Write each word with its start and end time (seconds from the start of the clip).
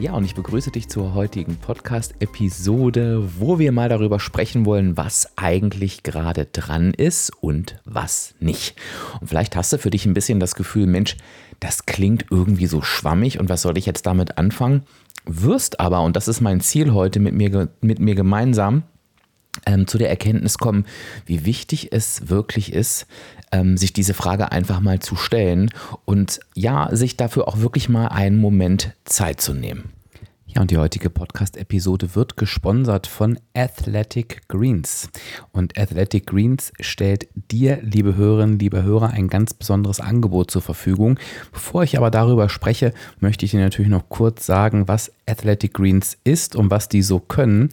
Ja, 0.00 0.14
und 0.14 0.24
ich 0.24 0.34
begrüße 0.34 0.70
dich 0.70 0.88
zur 0.88 1.12
heutigen 1.12 1.56
Podcast-Episode, 1.56 3.22
wo 3.38 3.58
wir 3.58 3.70
mal 3.70 3.90
darüber 3.90 4.18
sprechen 4.18 4.64
wollen, 4.64 4.96
was 4.96 5.36
eigentlich 5.36 6.02
gerade 6.02 6.46
dran 6.46 6.94
ist 6.94 7.30
und 7.42 7.78
was 7.84 8.34
nicht. 8.40 8.76
Und 9.20 9.28
vielleicht 9.28 9.56
hast 9.56 9.74
du 9.74 9.78
für 9.78 9.90
dich 9.90 10.06
ein 10.06 10.14
bisschen 10.14 10.40
das 10.40 10.54
Gefühl, 10.54 10.86
Mensch, 10.86 11.18
das 11.60 11.84
klingt 11.84 12.24
irgendwie 12.30 12.64
so 12.64 12.80
schwammig 12.80 13.38
und 13.38 13.50
was 13.50 13.60
soll 13.60 13.76
ich 13.76 13.84
jetzt 13.84 14.06
damit 14.06 14.38
anfangen? 14.38 14.84
Wirst 15.26 15.80
aber, 15.80 16.00
und 16.00 16.16
das 16.16 16.28
ist 16.28 16.40
mein 16.40 16.62
Ziel 16.62 16.94
heute 16.94 17.20
mit 17.20 17.34
mir, 17.34 17.68
mit 17.82 17.98
mir 17.98 18.14
gemeinsam, 18.14 18.84
ähm, 19.66 19.86
zu 19.86 19.98
der 19.98 20.10
Erkenntnis 20.10 20.58
kommen, 20.58 20.86
wie 21.26 21.44
wichtig 21.44 21.92
es 21.92 22.28
wirklich 22.28 22.72
ist, 22.72 23.06
ähm, 23.52 23.76
sich 23.76 23.92
diese 23.92 24.14
Frage 24.14 24.52
einfach 24.52 24.80
mal 24.80 25.00
zu 25.00 25.16
stellen 25.16 25.70
und 26.04 26.40
ja, 26.54 26.88
sich 26.92 27.16
dafür 27.16 27.48
auch 27.48 27.58
wirklich 27.58 27.88
mal 27.88 28.08
einen 28.08 28.40
Moment 28.40 28.94
Zeit 29.04 29.40
zu 29.40 29.54
nehmen. 29.54 29.92
Ja, 30.52 30.62
und 30.62 30.72
die 30.72 30.78
heutige 30.78 31.10
Podcast-Episode 31.10 32.16
wird 32.16 32.36
gesponsert 32.36 33.06
von 33.06 33.38
Athletic 33.54 34.48
Greens. 34.48 35.08
Und 35.52 35.78
Athletic 35.78 36.26
Greens 36.26 36.72
stellt 36.80 37.28
dir, 37.34 37.78
liebe 37.82 38.16
Hörerinnen, 38.16 38.58
liebe 38.58 38.82
Hörer, 38.82 39.10
ein 39.10 39.28
ganz 39.28 39.54
besonderes 39.54 40.00
Angebot 40.00 40.50
zur 40.50 40.62
Verfügung. 40.62 41.20
Bevor 41.52 41.84
ich 41.84 41.96
aber 41.96 42.10
darüber 42.10 42.48
spreche, 42.48 42.92
möchte 43.20 43.44
ich 43.44 43.52
dir 43.52 43.60
natürlich 43.60 43.92
noch 43.92 44.08
kurz 44.08 44.44
sagen, 44.44 44.88
was 44.88 45.12
Athletic 45.24 45.74
Greens 45.74 46.18
ist 46.24 46.56
und 46.56 46.68
was 46.68 46.88
die 46.88 47.02
so 47.02 47.20
können. 47.20 47.68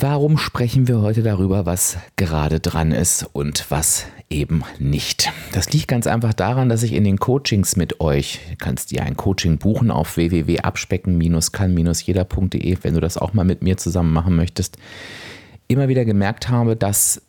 Warum 0.00 0.38
sprechen 0.38 0.86
wir 0.86 1.00
heute 1.00 1.24
darüber, 1.24 1.66
was 1.66 1.98
gerade 2.16 2.60
dran 2.60 2.92
ist 2.92 3.28
und 3.32 3.68
was 3.70 4.06
eben 4.30 4.62
nicht? 4.78 5.32
Das 5.52 5.72
liegt 5.72 5.88
ganz 5.88 6.06
einfach 6.06 6.34
daran, 6.34 6.68
dass 6.68 6.84
ich 6.84 6.92
in 6.92 7.02
den 7.02 7.18
Coachings 7.18 7.74
mit 7.74 8.00
euch, 8.00 8.38
du 8.50 8.56
kannst 8.58 8.92
dir 8.92 9.02
ein 9.02 9.16
Coaching 9.16 9.58
buchen 9.58 9.90
auf 9.90 10.16
www.abspecken-kann-jeder.de, 10.16 12.78
wenn 12.82 12.94
du 12.94 13.00
das 13.00 13.18
auch 13.18 13.32
mal 13.32 13.42
mit 13.44 13.62
mir 13.62 13.76
zusammen 13.76 14.12
machen 14.12 14.36
möchtest, 14.36 14.78
immer 15.66 15.88
wieder 15.88 16.04
gemerkt 16.04 16.48
habe, 16.48 16.76
dass 16.76 17.22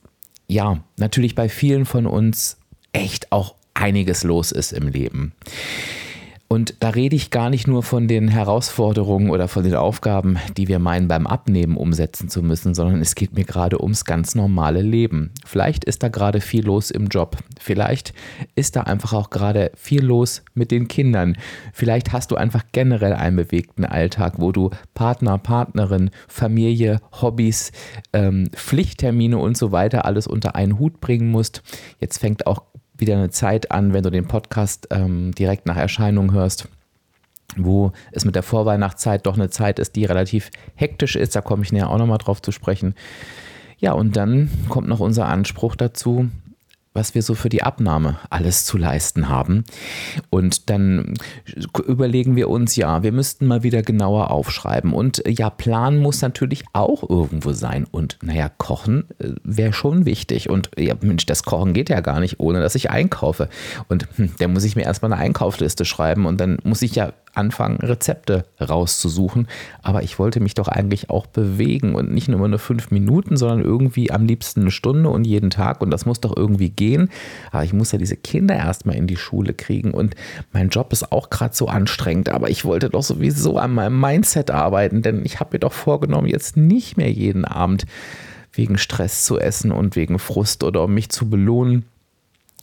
ja, 0.48 0.78
natürlich 0.98 1.34
bei 1.36 1.50
vielen 1.50 1.86
von 1.86 2.06
uns 2.06 2.58
echt 2.92 3.32
auch 3.32 3.56
einiges 3.74 4.24
los 4.24 4.52
ist 4.52 4.74
im 4.74 4.88
Leben. 4.88 5.32
Und 6.52 6.74
da 6.80 6.90
rede 6.90 7.16
ich 7.16 7.30
gar 7.30 7.52
nicht 7.52 7.68
nur 7.68 7.84
von 7.84 8.08
den 8.08 8.28
Herausforderungen 8.28 9.30
oder 9.30 9.48
von 9.48 9.64
den 9.64 9.76
Aufgaben, 9.76 10.40
die 10.58 10.68
wir 10.68 10.80
meinen 10.80 11.08
beim 11.08 11.28
Abnehmen 11.28 11.78
umsetzen 11.78 12.28
zu 12.28 12.42
müssen, 12.42 12.74
sondern 12.74 13.02
es 13.02 13.14
geht 13.14 13.36
mir 13.36 13.44
gerade 13.44 13.80
ums 13.80 14.04
ganz 14.04 14.34
normale 14.34 14.82
Leben. 14.82 15.30
Vielleicht 15.46 15.86
ist 15.86 16.02
da 16.02 16.08
gerade 16.08 16.42
viel 16.42 16.66
los 16.66 16.90
im 16.90 17.06
Job. 17.06 17.38
Vielleicht 17.60 18.16
ist 18.56 18.76
da 18.76 18.82
einfach 18.82 19.14
auch 19.14 19.30
gerade 19.30 19.72
viel 19.76 20.04
los 20.04 20.42
mit 20.56 20.72
den 20.72 20.88
Kindern. 20.88 21.38
Vielleicht 21.72 22.14
hast 22.14 22.32
du 22.32 22.36
einfach 22.36 22.64
generell 22.72 23.14
einen 23.14 23.36
bewegten 23.36 23.86
Alltag, 23.86 24.34
wo 24.38 24.52
du 24.52 24.72
Partner, 24.96 25.38
Partnerin, 25.38 26.10
Familie, 26.28 27.00
Hobbys, 27.22 27.72
ähm, 28.12 28.50
Pflichttermine 28.56 29.38
und 29.38 29.56
so 29.56 29.72
weiter 29.72 30.06
alles 30.06 30.26
unter 30.26 30.56
einen 30.56 30.80
Hut 30.80 31.00
bringen 31.00 31.30
musst. 31.30 31.62
Jetzt 32.00 32.18
fängt 32.18 32.48
auch 32.48 32.64
wieder 33.00 33.16
eine 33.16 33.30
Zeit 33.30 33.72
an, 33.72 33.94
wenn 33.94 34.04
du 34.04 34.10
den 34.10 34.28
Podcast 34.28 34.88
ähm, 34.92 35.34
direkt 35.34 35.66
nach 35.66 35.78
Erscheinung 35.78 36.32
hörst, 36.34 36.68
wo 37.58 37.92
es 38.12 38.26
mit 38.26 38.36
der 38.36 38.44
Vorweihnachtszeit 38.44 39.26
doch 39.26 39.36
eine 39.36 39.50
Zeit 39.50 39.80
ist, 39.80 39.96
die 39.96 40.06
relativ 40.06 40.52
hektisch 40.76 41.16
ist. 41.16 41.36
Da 41.36 41.42
komme 41.42 41.64
ich 41.64 41.72
näher 41.72 41.90
auch 41.90 41.98
nochmal 41.98 42.18
drauf 42.18 42.42
zu 42.42 42.52
sprechen. 42.52 42.96
Ja, 43.80 43.94
und 43.94 44.16
dann 44.16 44.50
kommt 44.68 44.88
noch 44.88 45.00
unser 45.00 45.28
Anspruch 45.28 45.76
dazu, 45.76 46.30
was 46.94 47.14
wir 47.14 47.22
so 47.22 47.36
für 47.36 47.50
die 47.50 47.64
Abnahme 47.64 48.18
alles 48.30 48.66
zu 48.66 48.78
leisten 48.78 49.30
haben. 49.30 49.64
Und 50.30 50.70
dann 50.70 51.14
überlegen 51.86 52.36
wir 52.36 52.50
uns, 52.50 52.76
ja, 52.76 53.04
wir 53.04 53.12
müssten 53.12 53.46
mal 53.46 53.64
wieder 53.64 53.84
genauer 53.84 54.32
aufschreiben. 54.32 54.94
Und 54.94 55.26
äh, 55.26 55.30
ja, 55.30 55.50
Plan 55.50 55.98
muss 56.00 56.22
natürlich 56.22 56.64
auch 56.74 57.08
irgendwo 57.08 57.54
sein. 57.54 57.86
Und 57.90 58.18
naja, 58.22 58.50
Kochen 58.50 59.06
äh, 59.20 59.34
wäre 59.44 59.74
schon 59.74 60.06
wichtig. 60.06 60.50
Und 60.50 60.72
ja, 60.78 60.96
Mensch, 61.02 61.26
das 61.26 61.44
Kochen 61.44 61.74
geht 61.74 61.90
ja 61.90 62.02
gar 62.02 62.20
nicht, 62.20 62.40
ohne 62.40 62.60
dass 62.60 62.76
ich 62.76 62.90
einkaufe. 62.90 63.50
Und 63.88 64.08
hm, 64.16 64.32
da 64.40 64.48
muss 64.48 64.64
ich 64.64 64.76
mir 64.76 64.84
erstmal 64.84 65.14
eine 65.14 65.22
Einkaufsliste 65.22 65.86
schreiben. 65.86 66.26
Und 66.26 66.42
dann 66.42 66.58
muss 66.64 66.82
ich 66.82 66.96
ja 66.96 67.14
anfangen, 67.34 67.78
Rezepte 67.78 68.46
rauszusuchen. 68.60 69.48
Aber 69.82 70.04
ich 70.04 70.20
wollte 70.20 70.40
mich 70.40 70.54
doch 70.54 70.68
eigentlich 70.68 71.10
auch 71.10 71.28
bewegen 71.28 71.96
und 71.96 72.12
nicht 72.12 72.28
nur 72.28 72.48
nur 72.48 72.60
fünf 72.60 72.92
Minuten, 72.92 73.38
sondern 73.38 73.62
irgendwie 73.62 74.12
am 74.12 74.26
liebsten 74.26 74.62
eine 74.62 74.72
Stunde 74.72 75.10
und 75.10 75.26
jeden 75.26 75.50
Tag. 75.50 75.82
Und 75.82 75.92
das 75.92 76.06
muss 76.06 76.22
doch 76.22 76.36
irgendwie 76.36 76.70
gehen. 76.70 77.10
Aber 77.52 77.64
ich 77.64 77.74
muss 77.74 77.92
ja 77.92 77.98
diese 77.98 78.18
Kinder 78.18 78.56
erstmal 78.56 78.96
in 78.96 79.08
die 79.08 79.18
Schule 79.18 79.54
kriegen. 79.54 79.92
Und 79.92 80.16
mein 80.52 80.70
Job 80.70 80.94
ist 80.94 81.12
auch 81.12 81.30
gerade 81.30 81.56
so 81.56 81.68
anstrengend. 81.68 82.30
Aber 82.30 82.50
ich 82.50 82.66
wollte 82.66 82.90
doch 82.90 83.04
sowieso 83.04 83.58
an 83.58 83.74
meinem 83.74 84.00
Mindset 84.00 84.52
arbeiten, 84.52 85.02
denn 85.02 85.26
ich 85.26 85.40
habe 85.40 85.52
mir 85.54 85.60
doch 85.60 85.74
vorgenommen, 85.74 86.28
jetzt 86.28 86.58
nicht 86.58 86.98
mehr 86.98 87.12
jeden 87.12 87.46
Abend 87.46 87.86
wegen 88.52 88.78
Stress 88.78 89.24
zu 89.24 89.40
essen 89.40 89.72
und 89.72 89.96
wegen 89.96 90.20
Frust 90.20 90.64
oder 90.64 90.84
um 90.84 90.94
mich 90.94 91.10
zu 91.10 91.30
belohnen 91.30 91.86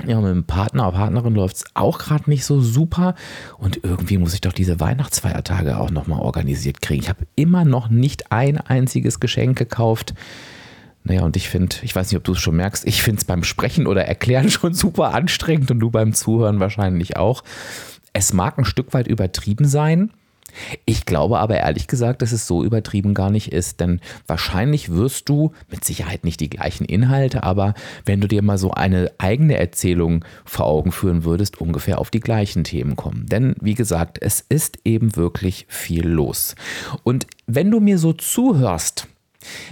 ja, 0.05 0.21
mit 0.21 0.31
dem 0.31 0.45
Partner 0.45 0.89
oder 0.89 0.99
Partnerin 0.99 1.35
läuft 1.35 1.57
es 1.57 1.65
auch 1.75 1.99
gerade 1.99 2.29
nicht 2.29 2.45
so 2.45 2.61
super. 2.61 3.15
Und 3.57 3.81
irgendwie 3.83 4.19
muss 4.19 4.35
ich 4.35 4.43
doch 4.43 4.53
diese 4.53 4.79
Weihnachtsfeiertage 4.79 5.79
auch 5.79 5.91
nochmal 5.91 6.21
organisiert 6.21 6.83
kriegen. 6.83 7.03
Ich 7.03 7.09
habe 7.09 7.27
immer 7.35 7.65
noch 7.65 7.89
nicht 7.89 8.31
ein 8.31 8.59
einziges 8.59 9.21
Geschenk 9.21 9.57
gekauft. 9.57 10.15
Naja, 11.05 11.23
und 11.23 11.37
ich 11.37 11.49
finde, 11.49 11.77
ich 11.83 11.95
weiß 11.95 12.11
nicht, 12.11 12.19
ob 12.19 12.25
du 12.25 12.33
es 12.33 12.41
schon 12.41 12.57
merkst, 12.57 12.87
ich 12.87 13.03
finde 13.03 13.21
es 13.21 13.25
beim 13.25 13.45
Sprechen 13.45 13.87
oder 13.87 14.05
Erklären 14.05 14.51
schon 14.51 14.75
super 14.75 15.15
anstrengend 15.15 15.71
und 15.71 15.81
du 15.81 15.91
beim 15.91 16.13
Zuhören 16.13 16.61
wahrscheinlich 16.61 17.17
auch. 17.17 17.43
Es 18.13 18.33
mag 18.33 18.59
ein 18.59 18.65
Stück 18.65 18.93
weit 18.93 19.07
übertrieben 19.07 19.67
sein, 19.67 20.11
ich 20.85 21.06
glaube 21.06 21.38
aber 21.38 21.56
ehrlich 21.56 21.87
gesagt, 21.87 22.23
dass 22.23 22.32
es 22.32 22.47
so 22.47 22.64
übertrieben 22.64 23.14
gar 23.14 23.31
nicht 23.31 23.53
ist, 23.53 23.81
denn 23.81 24.00
wahrscheinlich 24.26 24.91
wirst 24.91 25.29
du 25.29 25.53
mit 25.70 25.85
Sicherheit 25.85 26.25
nicht 26.25 26.41
die 26.41 26.50
gleichen 26.50 26.85
Inhalte, 26.85 27.43
aber 27.43 27.75
wenn 28.05 28.20
du 28.20 28.29
dir 28.29 28.43
mal 28.43 28.58
so 28.58 28.70
eine 28.70 29.11
eigene 29.19 29.56
Erzählung 29.56 30.25
vor 30.44 30.67
Augen 30.67 30.93
führen 30.93 31.25
würdest, 31.25 31.61
ungefähr 31.61 31.99
auf 31.99 32.11
die 32.11 32.20
gleichen 32.20 32.64
Themen 32.64 32.97
kommen. 32.97 33.26
Denn 33.26 33.55
wie 33.61 33.75
gesagt, 33.75 34.19
es 34.20 34.44
ist 34.49 34.79
eben 34.85 35.17
wirklich 35.17 35.67
viel 35.69 36.06
los. 36.06 36.55
Und 37.02 37.26
wenn 37.47 37.70
du 37.70 37.81
mir 37.81 37.99
so 37.99 38.12
zuhörst, 38.12 39.06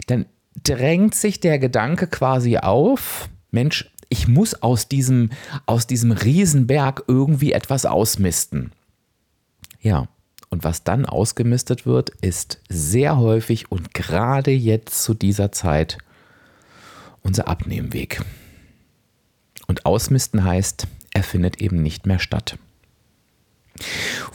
dann 0.07 0.27
drängt 0.63 1.15
sich 1.15 1.41
der 1.41 1.59
Gedanke 1.59 2.07
quasi 2.07 2.59
auf, 2.59 3.29
Mensch, 3.51 3.91
ich 4.09 4.29
muss 4.29 4.55
aus 4.63 4.89
diesem, 4.89 5.31
aus 5.67 5.87
diesem 5.87 6.13
Riesenberg 6.13 7.05
irgendwie 7.09 7.53
etwas 7.53 7.87
ausmisten. 7.87 8.73
Ja, 9.81 10.09
und 10.55 10.63
was 10.63 10.85
dann 10.85 11.05
ausgemistet 11.05 11.85
wird, 11.85 12.11
ist 12.21 12.61
sehr 12.69 13.19
häufig 13.19 13.73
und 13.73 13.93
gerade 13.93 14.53
jetzt 14.53 15.03
zu 15.03 15.13
dieser 15.13 15.51
Zeit 15.51 15.99
unser 17.23 17.49
Abnehmweg. 17.49 18.23
Und 19.67 19.85
ausmisten 19.85 20.45
heißt, 20.45 20.87
er 21.13 21.25
findet 21.25 21.61
eben 21.61 21.83
nicht 21.83 22.07
mehr 22.07 22.21
statt. 22.21 22.57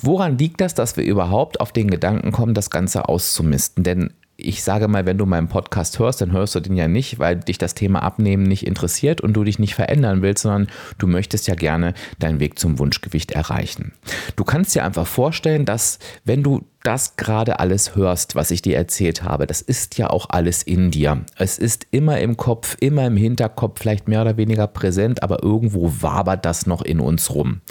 Woran 0.01 0.38
liegt 0.38 0.60
das, 0.60 0.74
dass 0.74 0.98
wir 0.98 1.06
überhaupt 1.06 1.62
auf 1.62 1.71
den 1.71 1.89
Gedanken 1.89 2.33
kommen, 2.33 2.54
das 2.54 2.69
Ganze 2.69 3.07
auszumisten? 3.07 3.86
Denn 3.86 4.13
ich 4.42 4.64
sage 4.64 4.88
mal, 4.88 5.06
wenn 5.06 5.18
du 5.18 5.26
meinen 5.26 5.50
Podcast 5.50 6.00
hörst, 6.00 6.22
dann 6.22 6.32
hörst 6.32 6.56
du 6.56 6.60
den 6.60 6.76
ja 6.76 6.88
nicht, 6.88 7.20
weil 7.20 7.38
dich 7.38 7.58
das 7.58 7.76
Thema 7.76 8.04
Abnehmen 8.04 8.44
nicht 8.44 8.66
interessiert 8.66 9.22
und 9.22 9.34
du 9.34 9.44
dich 9.44 9.60
nicht 9.60 9.76
verändern 9.76 10.22
willst, 10.22 10.44
sondern 10.44 10.68
du 10.98 11.08
möchtest 11.08 11.48
ja 11.48 11.56
gerne 11.56 11.94
deinen 12.20 12.40
Weg 12.40 12.58
zum 12.58 12.80
Wunschgewicht 12.80 13.32
erreichen. 13.32 13.92
Du 14.36 14.44
kannst 14.44 14.76
dir 14.76 14.86
einfach 14.86 15.08
vorstellen, 15.08 15.66
dass 15.66 16.00
wenn 16.24 16.44
du 16.44 16.64
das 16.84 17.18
gerade 17.18 17.60
alles 17.60 17.96
hörst, 17.96 18.36
was 18.36 18.52
ich 18.52 18.62
dir 18.62 18.78
erzählt 18.78 19.24
habe, 19.24 19.48
das 19.48 19.62
ist 19.62 19.98
ja 19.98 20.10
auch 20.10 20.28
alles 20.30 20.64
in 20.64 20.92
dir. 20.92 21.26
Es 21.36 21.58
ist 21.58 21.88
immer 21.92 22.20
im 22.20 22.38
Kopf, 22.38 22.78
immer 22.80 23.06
im 23.06 23.18
Hinterkopf, 23.18 23.80
vielleicht 23.81 24.08
mehr 24.08 24.22
oder 24.22 24.38
weniger 24.38 24.68
präsent, 24.68 25.22
aber 25.22 25.44
irgendwo 25.44 25.92
wabert 26.02 26.46
das 26.46 26.68
noch 26.68 26.81
in 26.81 27.00
uns 27.00 27.34
rum. 27.34 27.62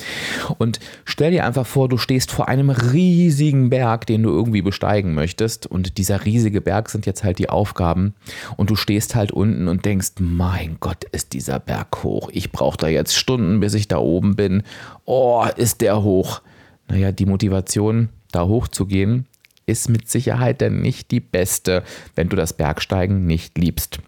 Und 0.59 0.79
stell 1.05 1.31
dir 1.31 1.47
einfach 1.47 1.67
vor, 1.67 1.89
du 1.89 1.97
stehst 1.97 2.31
vor 2.31 2.49
einem 2.49 2.69
riesigen 2.69 3.71
Berg, 3.71 4.07
den 4.07 4.23
du 4.23 4.31
irgendwie 4.31 4.63
besteigen 4.63 5.15
möchtest 5.15 5.67
und 5.67 5.97
dieser 5.97 6.27
riesige 6.27 6.61
Berg 6.61 6.91
sind 6.91 7.07
jetzt 7.07 7.25
halt 7.25 7.39
die 7.39 7.49
Aufgaben 7.49 8.15
und 8.57 8.69
du 8.69 8.77
stehst 8.77 9.15
halt 9.15 9.33
unten 9.33 9.69
und 9.69 9.87
denkst, 9.87 10.13
mein 10.21 10.77
Gott, 10.81 11.05
ist 11.05 11.33
dieser 11.33 11.61
Berg 11.61 12.03
hoch. 12.03 12.29
Ich 12.33 12.53
brauche 12.53 12.77
da 12.77 12.89
jetzt 12.89 13.17
Stunden, 13.17 13.61
bis 13.61 13.73
ich 13.73 13.89
da 13.89 13.99
oben 13.99 14.37
bin. 14.37 14.63
Oh, 15.07 15.47
ist 15.57 15.81
der 15.81 16.03
hoch. 16.03 16.43
Naja, 16.89 17.13
die 17.13 17.27
Motivation 17.27 18.09
da 18.33 18.47
hochzugehen, 18.47 19.27
ist 19.67 19.89
mit 19.89 20.09
Sicherheit 20.09 20.63
dann 20.63 20.81
nicht 20.81 21.11
die 21.11 21.21
beste, 21.21 21.83
wenn 22.15 22.29
du 22.29 22.37
das 22.37 22.55
Bergsteigen 22.55 23.27
nicht 23.27 23.59
liebst. 23.59 24.01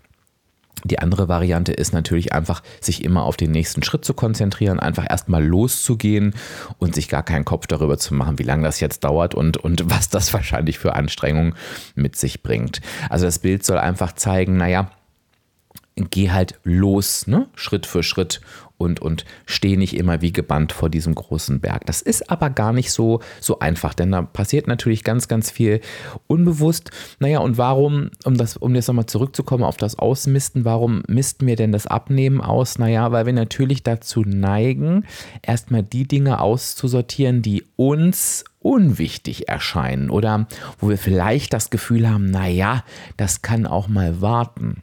Die 0.84 0.98
andere 0.98 1.28
Variante 1.28 1.72
ist 1.72 1.92
natürlich 1.92 2.32
einfach, 2.32 2.62
sich 2.80 3.04
immer 3.04 3.24
auf 3.24 3.36
den 3.36 3.50
nächsten 3.50 3.82
Schritt 3.82 4.04
zu 4.04 4.14
konzentrieren, 4.14 4.80
einfach 4.80 5.04
erstmal 5.08 5.44
loszugehen 5.44 6.34
und 6.78 6.94
sich 6.94 7.08
gar 7.08 7.22
keinen 7.22 7.44
Kopf 7.44 7.66
darüber 7.66 7.98
zu 7.98 8.14
machen, 8.14 8.38
wie 8.38 8.44
lange 8.44 8.64
das 8.64 8.80
jetzt 8.80 9.04
dauert 9.04 9.34
und, 9.34 9.58
und 9.58 9.90
was 9.90 10.08
das 10.08 10.32
wahrscheinlich 10.32 10.78
für 10.78 10.94
Anstrengungen 10.94 11.54
mit 11.94 12.16
sich 12.16 12.42
bringt. 12.42 12.80
Also 13.10 13.26
das 13.26 13.40
Bild 13.40 13.64
soll 13.64 13.78
einfach 13.78 14.12
zeigen, 14.12 14.56
naja, 14.56 14.90
geh 15.96 16.30
halt 16.30 16.58
los, 16.64 17.26
ne? 17.26 17.48
Schritt 17.54 17.84
für 17.84 18.02
Schritt 18.02 18.40
und, 18.80 19.00
und 19.00 19.26
stehe 19.44 19.76
nicht 19.76 19.94
immer 19.94 20.22
wie 20.22 20.32
gebannt 20.32 20.72
vor 20.72 20.88
diesem 20.88 21.14
großen 21.14 21.60
Berg. 21.60 21.84
Das 21.84 22.00
ist 22.00 22.30
aber 22.30 22.48
gar 22.48 22.72
nicht 22.72 22.92
so, 22.92 23.20
so 23.38 23.58
einfach, 23.58 23.92
denn 23.92 24.10
da 24.10 24.22
passiert 24.22 24.66
natürlich 24.66 25.04
ganz, 25.04 25.28
ganz 25.28 25.50
viel 25.50 25.82
unbewusst. 26.26 26.90
Naja, 27.18 27.40
und 27.40 27.58
warum, 27.58 28.10
um, 28.24 28.38
das, 28.38 28.56
um 28.56 28.74
jetzt 28.74 28.88
nochmal 28.88 29.04
zurückzukommen 29.04 29.64
auf 29.64 29.76
das 29.76 29.98
Ausmisten, 29.98 30.64
warum 30.64 31.02
missten 31.08 31.46
wir 31.46 31.56
denn 31.56 31.72
das 31.72 31.86
Abnehmen 31.86 32.40
aus? 32.40 32.78
Naja, 32.78 33.12
weil 33.12 33.26
wir 33.26 33.34
natürlich 33.34 33.82
dazu 33.82 34.22
neigen, 34.22 35.04
erstmal 35.42 35.82
die 35.82 36.08
Dinge 36.08 36.40
auszusortieren, 36.40 37.42
die 37.42 37.64
uns 37.76 38.44
unwichtig 38.60 39.48
erscheinen 39.48 40.08
oder 40.08 40.46
wo 40.78 40.88
wir 40.88 40.98
vielleicht 40.98 41.52
das 41.52 41.68
Gefühl 41.68 42.08
haben, 42.08 42.30
naja, 42.30 42.82
das 43.18 43.42
kann 43.42 43.66
auch 43.66 43.88
mal 43.88 44.22
warten 44.22 44.82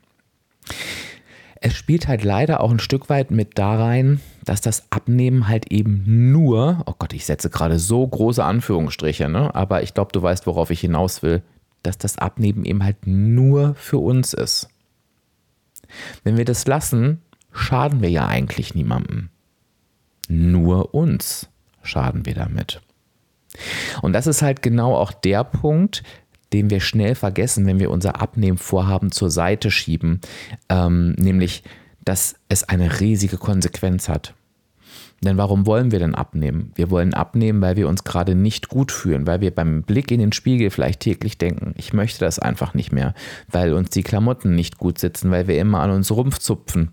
es 1.61 1.75
spielt 1.75 2.07
halt 2.07 2.23
leider 2.23 2.61
auch 2.61 2.71
ein 2.71 2.79
Stück 2.79 3.09
weit 3.09 3.31
mit 3.31 3.57
da 3.57 3.75
rein, 3.75 4.21
dass 4.43 4.61
das 4.61 4.91
Abnehmen 4.91 5.47
halt 5.47 5.71
eben 5.71 6.31
nur, 6.31 6.83
oh 6.85 6.93
Gott, 6.97 7.13
ich 7.13 7.25
setze 7.25 7.49
gerade 7.49 7.79
so 7.79 8.05
große 8.07 8.43
Anführungsstriche, 8.43 9.29
ne? 9.29 9.53
aber 9.55 9.83
ich 9.83 9.93
glaube, 9.93 10.11
du 10.11 10.21
weißt, 10.21 10.47
worauf 10.47 10.69
ich 10.69 10.81
hinaus 10.81 11.23
will, 11.23 11.41
dass 11.83 11.97
das 11.97 12.17
Abnehmen 12.17 12.65
eben 12.65 12.83
halt 12.83 13.07
nur 13.07 13.75
für 13.75 13.97
uns 13.97 14.33
ist. 14.33 14.69
Wenn 16.23 16.37
wir 16.37 16.45
das 16.45 16.67
lassen, 16.67 17.21
schaden 17.51 18.01
wir 18.01 18.09
ja 18.09 18.27
eigentlich 18.27 18.75
niemandem. 18.75 19.29
Nur 20.27 20.93
uns 20.93 21.49
schaden 21.81 22.25
wir 22.25 22.35
damit. 22.35 22.81
Und 24.01 24.13
das 24.13 24.27
ist 24.27 24.41
halt 24.41 24.61
genau 24.61 24.95
auch 24.95 25.13
der 25.13 25.43
Punkt, 25.43 26.03
den 26.53 26.69
wir 26.69 26.79
schnell 26.79 27.15
vergessen, 27.15 27.65
wenn 27.65 27.79
wir 27.79 27.91
unser 27.91 28.21
Abnehmvorhaben 28.21 29.11
zur 29.11 29.29
Seite 29.29 29.71
schieben, 29.71 30.21
ähm, 30.69 31.11
nämlich, 31.13 31.63
dass 32.03 32.35
es 32.49 32.63
eine 32.63 32.99
riesige 32.99 33.37
Konsequenz 33.37 34.07
hat. 34.09 34.33
Denn 35.23 35.37
warum 35.37 35.65
wollen 35.65 35.91
wir 35.91 35.99
denn 35.99 36.13
abnehmen? 36.13 36.71
Wir 36.75 36.91
wollen 36.91 37.13
abnehmen, 37.15 37.59
weil 37.61 37.75
wir 37.75 37.87
uns 37.87 38.03
gerade 38.03 38.35
nicht 38.35 38.69
gut 38.69 38.91
fühlen, 38.91 39.25
weil 39.25 39.41
wir 39.41 39.53
beim 39.53 39.81
Blick 39.81 40.11
in 40.11 40.19
den 40.19 40.31
Spiegel 40.31 40.69
vielleicht 40.69 40.99
täglich 40.99 41.39
denken, 41.39 41.73
ich 41.75 41.91
möchte 41.91 42.19
das 42.19 42.37
einfach 42.37 42.75
nicht 42.75 42.91
mehr, 42.91 43.15
weil 43.49 43.73
uns 43.73 43.89
die 43.89 44.03
Klamotten 44.03 44.53
nicht 44.53 44.77
gut 44.77 44.99
sitzen, 44.99 45.31
weil 45.31 45.47
wir 45.47 45.59
immer 45.59 45.79
an 45.79 45.89
uns 45.89 46.11
rumpfzupfen, 46.11 46.91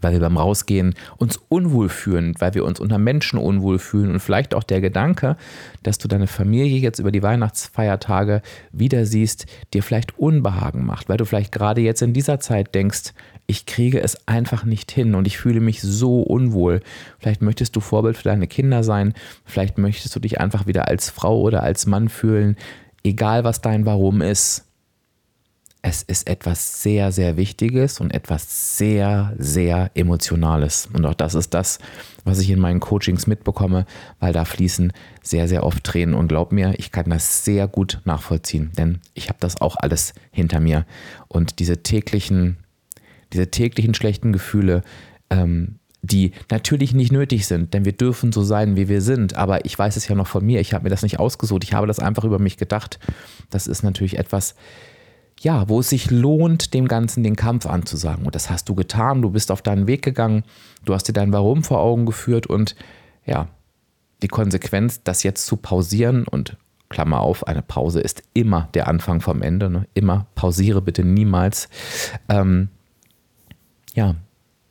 weil 0.00 0.12
wir 0.12 0.20
beim 0.20 0.36
Rausgehen 0.36 0.94
uns 1.16 1.38
unwohl 1.48 1.88
fühlen, 1.88 2.34
weil 2.38 2.54
wir 2.54 2.64
uns 2.64 2.80
unter 2.80 2.98
Menschen 2.98 3.38
unwohl 3.38 3.78
fühlen 3.78 4.12
und 4.12 4.20
vielleicht 4.20 4.54
auch 4.54 4.62
der 4.62 4.80
Gedanke, 4.80 5.36
dass 5.82 5.98
du 5.98 6.08
deine 6.08 6.26
Familie 6.26 6.78
jetzt 6.78 6.98
über 6.98 7.12
die 7.12 7.22
Weihnachtsfeiertage 7.22 8.42
wieder 8.72 9.06
siehst, 9.06 9.46
dir 9.74 9.82
vielleicht 9.82 10.18
Unbehagen 10.18 10.84
macht, 10.84 11.08
weil 11.08 11.16
du 11.16 11.24
vielleicht 11.24 11.52
gerade 11.52 11.80
jetzt 11.80 12.02
in 12.02 12.12
dieser 12.12 12.40
Zeit 12.40 12.74
denkst, 12.74 13.12
ich 13.46 13.64
kriege 13.64 14.02
es 14.02 14.28
einfach 14.28 14.64
nicht 14.64 14.90
hin 14.90 15.14
und 15.14 15.26
ich 15.26 15.38
fühle 15.38 15.60
mich 15.60 15.80
so 15.80 16.20
unwohl. 16.20 16.82
Vielleicht 17.18 17.40
möchtest 17.40 17.74
du 17.74 17.80
Vorbild 17.80 18.16
für 18.18 18.24
deine 18.24 18.46
Kinder 18.46 18.84
sein, 18.84 19.14
vielleicht 19.46 19.78
möchtest 19.78 20.14
du 20.14 20.20
dich 20.20 20.38
einfach 20.38 20.66
wieder 20.66 20.86
als 20.86 21.08
Frau 21.08 21.40
oder 21.40 21.62
als 21.62 21.86
Mann 21.86 22.10
fühlen, 22.10 22.56
egal 23.04 23.44
was 23.44 23.62
dein 23.62 23.86
Warum 23.86 24.20
ist 24.20 24.67
es 25.82 26.02
ist 26.02 26.28
etwas 26.28 26.82
sehr, 26.82 27.12
sehr 27.12 27.36
Wichtiges 27.36 28.00
und 28.00 28.12
etwas 28.12 28.76
sehr, 28.76 29.34
sehr 29.38 29.90
Emotionales. 29.94 30.88
Und 30.92 31.06
auch 31.06 31.14
das 31.14 31.34
ist 31.34 31.54
das, 31.54 31.78
was 32.24 32.40
ich 32.40 32.50
in 32.50 32.58
meinen 32.58 32.80
Coachings 32.80 33.26
mitbekomme, 33.26 33.86
weil 34.18 34.32
da 34.32 34.44
fließen 34.44 34.92
sehr, 35.22 35.46
sehr 35.46 35.62
oft 35.62 35.84
Tränen. 35.84 36.14
Und 36.14 36.28
glaub 36.28 36.50
mir, 36.52 36.74
ich 36.78 36.90
kann 36.90 37.10
das 37.10 37.44
sehr 37.44 37.68
gut 37.68 38.00
nachvollziehen, 38.04 38.72
denn 38.76 38.98
ich 39.14 39.28
habe 39.28 39.38
das 39.40 39.60
auch 39.60 39.76
alles 39.78 40.14
hinter 40.32 40.58
mir. 40.58 40.84
Und 41.28 41.60
diese 41.60 41.82
täglichen, 41.82 42.56
diese 43.32 43.50
täglichen 43.50 43.94
schlechten 43.94 44.32
Gefühle, 44.32 44.82
ähm, 45.30 45.78
die 46.02 46.32
natürlich 46.50 46.92
nicht 46.92 47.12
nötig 47.12 47.46
sind, 47.46 47.74
denn 47.74 47.84
wir 47.84 47.92
dürfen 47.92 48.32
so 48.32 48.42
sein, 48.42 48.76
wie 48.76 48.88
wir 48.88 49.00
sind. 49.00 49.34
Aber 49.34 49.64
ich 49.64 49.78
weiß 49.78 49.96
es 49.96 50.08
ja 50.08 50.14
noch 50.14 50.26
von 50.26 50.44
mir, 50.44 50.60
ich 50.60 50.74
habe 50.74 50.84
mir 50.84 50.90
das 50.90 51.02
nicht 51.02 51.20
ausgesucht, 51.20 51.64
ich 51.64 51.72
habe 51.72 51.86
das 51.86 51.98
einfach 51.98 52.24
über 52.24 52.38
mich 52.38 52.56
gedacht. 52.56 52.98
Das 53.50 53.66
ist 53.66 53.82
natürlich 53.82 54.18
etwas, 54.18 54.54
ja, 55.40 55.68
wo 55.68 55.80
es 55.80 55.90
sich 55.90 56.10
lohnt, 56.10 56.74
dem 56.74 56.88
Ganzen 56.88 57.22
den 57.22 57.36
Kampf 57.36 57.66
anzusagen. 57.66 58.26
Und 58.26 58.34
das 58.34 58.50
hast 58.50 58.68
du 58.68 58.74
getan, 58.74 59.22
du 59.22 59.30
bist 59.30 59.50
auf 59.50 59.62
deinen 59.62 59.86
Weg 59.86 60.02
gegangen, 60.02 60.44
du 60.84 60.94
hast 60.94 61.04
dir 61.04 61.12
dein 61.12 61.32
Warum 61.32 61.62
vor 61.62 61.80
Augen 61.80 62.06
geführt 62.06 62.46
und 62.46 62.74
ja, 63.24 63.48
die 64.22 64.28
Konsequenz, 64.28 65.02
das 65.04 65.22
jetzt 65.22 65.46
zu 65.46 65.56
pausieren 65.56 66.26
und 66.26 66.56
Klammer 66.88 67.20
auf, 67.20 67.46
eine 67.46 67.62
Pause 67.62 68.00
ist 68.00 68.22
immer 68.32 68.68
der 68.74 68.88
Anfang 68.88 69.20
vom 69.20 69.42
Ende, 69.42 69.70
ne? 69.70 69.86
immer 69.94 70.26
pausiere 70.34 70.80
bitte 70.82 71.04
niemals. 71.04 71.68
Ähm, 72.28 72.68
ja, 73.94 74.16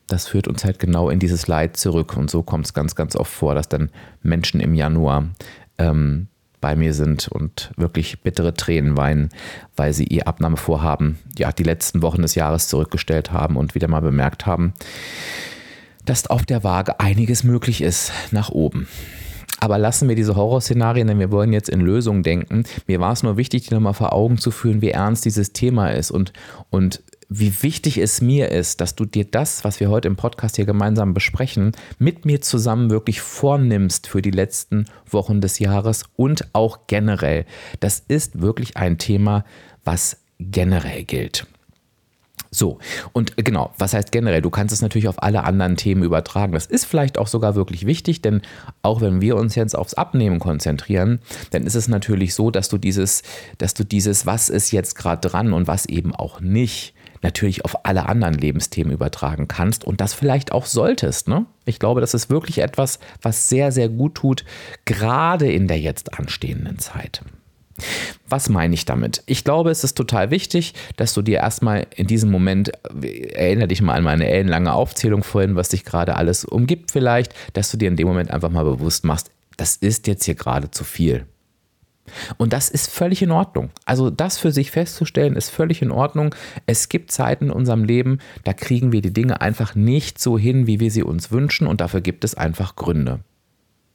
das 0.07 0.27
führt 0.27 0.47
uns 0.47 0.63
halt 0.65 0.79
genau 0.79 1.09
in 1.09 1.19
dieses 1.19 1.47
Leid 1.47 1.77
zurück 1.77 2.17
und 2.17 2.29
so 2.29 2.41
kommt 2.41 2.65
es 2.65 2.73
ganz, 2.73 2.95
ganz 2.95 3.15
oft 3.15 3.31
vor, 3.31 3.55
dass 3.55 3.69
dann 3.69 3.89
Menschen 4.23 4.59
im 4.59 4.73
Januar 4.73 5.27
ähm, 5.77 6.27
bei 6.67 6.75
mir 6.75 6.93
sind 6.93 7.29
und 7.29 7.71
wirklich 7.77 8.23
bittere 8.23 8.53
Tränen 8.53 8.97
weinen, 8.97 9.29
weil 9.77 9.93
sie 9.93 10.03
ihr 10.03 10.27
Abnahmevorhaben 10.27 11.17
ja 11.37 11.53
die 11.53 11.63
letzten 11.63 12.01
Wochen 12.01 12.23
des 12.23 12.35
Jahres 12.35 12.67
zurückgestellt 12.67 13.31
haben 13.31 13.55
und 13.55 13.73
wieder 13.73 13.87
mal 13.87 14.01
bemerkt 14.01 14.45
haben, 14.45 14.73
dass 16.03 16.27
auf 16.27 16.45
der 16.45 16.65
Waage 16.65 16.99
einiges 16.99 17.45
möglich 17.45 17.81
ist 17.81 18.11
nach 18.31 18.49
oben. 18.49 18.89
Aber 19.61 19.77
lassen 19.77 20.09
wir 20.09 20.17
diese 20.17 20.35
Horrorszenarien, 20.35 21.07
denn 21.07 21.19
wir 21.19 21.31
wollen 21.31 21.53
jetzt 21.53 21.69
in 21.69 21.79
Lösungen 21.79 22.21
denken. 22.21 22.65
Mir 22.85 22.99
war 22.99 23.13
es 23.13 23.23
nur 23.23 23.37
wichtig, 23.37 23.69
dir 23.69 23.75
nochmal 23.75 23.93
vor 23.93 24.11
Augen 24.11 24.37
zu 24.37 24.51
führen, 24.51 24.81
wie 24.81 24.89
ernst 24.89 25.23
dieses 25.23 25.53
Thema 25.53 25.91
ist 25.91 26.11
und, 26.11 26.33
und 26.69 27.01
wie 27.29 27.61
wichtig 27.61 27.97
es 27.97 28.21
mir 28.21 28.51
ist, 28.51 28.79
dass 28.79 28.95
du 28.95 29.05
dir 29.05 29.25
das, 29.25 29.63
was 29.63 29.79
wir 29.79 29.89
heute 29.89 30.07
im 30.07 30.15
Podcast 30.15 30.55
hier 30.55 30.65
gemeinsam 30.65 31.13
besprechen, 31.13 31.73
mit 31.99 32.25
mir 32.25 32.41
zusammen 32.41 32.89
wirklich 32.89 33.21
vornimmst 33.21 34.07
für 34.07 34.21
die 34.21 34.31
letzten 34.31 34.85
Wochen 35.09 35.41
des 35.41 35.59
Jahres 35.59 36.05
und 36.15 36.47
auch 36.53 36.87
generell. 36.87 37.45
Das 37.79 38.01
ist 38.07 38.41
wirklich 38.41 38.77
ein 38.77 38.97
Thema, 38.97 39.43
was 39.83 40.17
generell 40.39 41.03
gilt. 41.03 41.47
So, 42.49 42.79
und 43.11 43.35
genau, 43.35 43.73
was 43.77 43.93
heißt 43.93 44.13
generell? 44.13 44.41
Du 44.41 44.49
kannst 44.49 44.73
es 44.73 44.81
natürlich 44.81 45.09
auf 45.09 45.21
alle 45.21 45.43
anderen 45.43 45.75
Themen 45.75 46.03
übertragen. 46.03 46.53
Das 46.53 46.65
ist 46.65 46.85
vielleicht 46.85 47.17
auch 47.17 47.27
sogar 47.27 47.55
wirklich 47.55 47.85
wichtig, 47.85 48.21
denn 48.21 48.41
auch 48.83 49.01
wenn 49.01 49.19
wir 49.19 49.35
uns 49.35 49.55
jetzt 49.55 49.75
aufs 49.75 49.95
Abnehmen 49.95 50.39
konzentrieren, 50.39 51.19
dann 51.51 51.63
ist 51.63 51.75
es 51.75 51.89
natürlich 51.89 52.33
so, 52.33 52.49
dass 52.49 52.69
du 52.69 52.77
dieses, 52.77 53.21
dass 53.57 53.73
du 53.73 53.83
dieses, 53.83 54.25
was 54.25 54.47
ist 54.47 54.71
jetzt 54.71 54.95
gerade 54.95 55.27
dran 55.27 55.51
und 55.51 55.67
was 55.67 55.87
eben 55.87 56.15
auch 56.15 56.39
nicht, 56.39 56.93
natürlich 57.21 57.65
auf 57.65 57.85
alle 57.85 58.07
anderen 58.07 58.35
Lebensthemen 58.35 58.93
übertragen 58.93 59.47
kannst 59.47 59.85
und 59.85 60.01
das 60.01 60.13
vielleicht 60.13 60.51
auch 60.51 60.65
solltest. 60.65 61.27
Ne? 61.27 61.45
Ich 61.65 61.79
glaube, 61.79 62.01
das 62.01 62.13
ist 62.13 62.29
wirklich 62.29 62.59
etwas, 62.59 62.99
was 63.21 63.49
sehr, 63.49 63.71
sehr 63.71 63.89
gut 63.89 64.15
tut, 64.15 64.45
gerade 64.85 65.51
in 65.51 65.67
der 65.67 65.79
jetzt 65.79 66.17
anstehenden 66.17 66.79
Zeit. 66.79 67.21
Was 68.27 68.49
meine 68.49 68.73
ich 68.73 68.85
damit? 68.85 69.21
Ich 69.27 69.43
glaube, 69.43 69.69
es 69.69 69.83
ist 69.83 69.95
total 69.95 70.31
wichtig, 70.31 70.73
dass 70.95 71.13
du 71.13 71.21
dir 71.21 71.37
erstmal 71.37 71.85
in 71.95 72.07
diesem 72.07 72.31
Moment, 72.31 72.71
erinnere 73.03 73.67
dich 73.67 73.81
mal 73.81 73.93
an 73.93 74.03
meine 74.03 74.27
ellenlange 74.27 74.73
Aufzählung 74.73 75.23
vorhin, 75.23 75.55
was 75.55 75.69
dich 75.69 75.85
gerade 75.85 76.15
alles 76.15 76.43
umgibt 76.43 76.91
vielleicht, 76.91 77.33
dass 77.53 77.69
du 77.69 77.77
dir 77.77 77.87
in 77.87 77.95
dem 77.95 78.07
Moment 78.07 78.31
einfach 78.31 78.49
mal 78.49 78.63
bewusst 78.63 79.05
machst, 79.05 79.29
das 79.57 79.75
ist 79.75 80.07
jetzt 80.07 80.25
hier 80.25 80.35
gerade 80.35 80.71
zu 80.71 80.83
viel. 80.83 81.25
Und 82.37 82.53
das 82.53 82.69
ist 82.69 82.89
völlig 82.89 83.21
in 83.21 83.31
Ordnung. 83.31 83.69
Also 83.85 84.09
das 84.09 84.37
für 84.37 84.51
sich 84.51 84.71
festzustellen, 84.71 85.35
ist 85.35 85.49
völlig 85.49 85.81
in 85.81 85.91
Ordnung. 85.91 86.33
Es 86.65 86.89
gibt 86.89 87.11
Zeiten 87.11 87.45
in 87.45 87.51
unserem 87.51 87.83
Leben, 87.83 88.19
da 88.43 88.53
kriegen 88.53 88.91
wir 88.91 89.01
die 89.01 89.13
Dinge 89.13 89.41
einfach 89.41 89.75
nicht 89.75 90.19
so 90.19 90.37
hin, 90.37 90.67
wie 90.67 90.79
wir 90.79 90.91
sie 90.91 91.03
uns 91.03 91.31
wünschen 91.31 91.67
und 91.67 91.81
dafür 91.81 92.01
gibt 92.01 92.23
es 92.23 92.35
einfach 92.35 92.75
Gründe. 92.75 93.19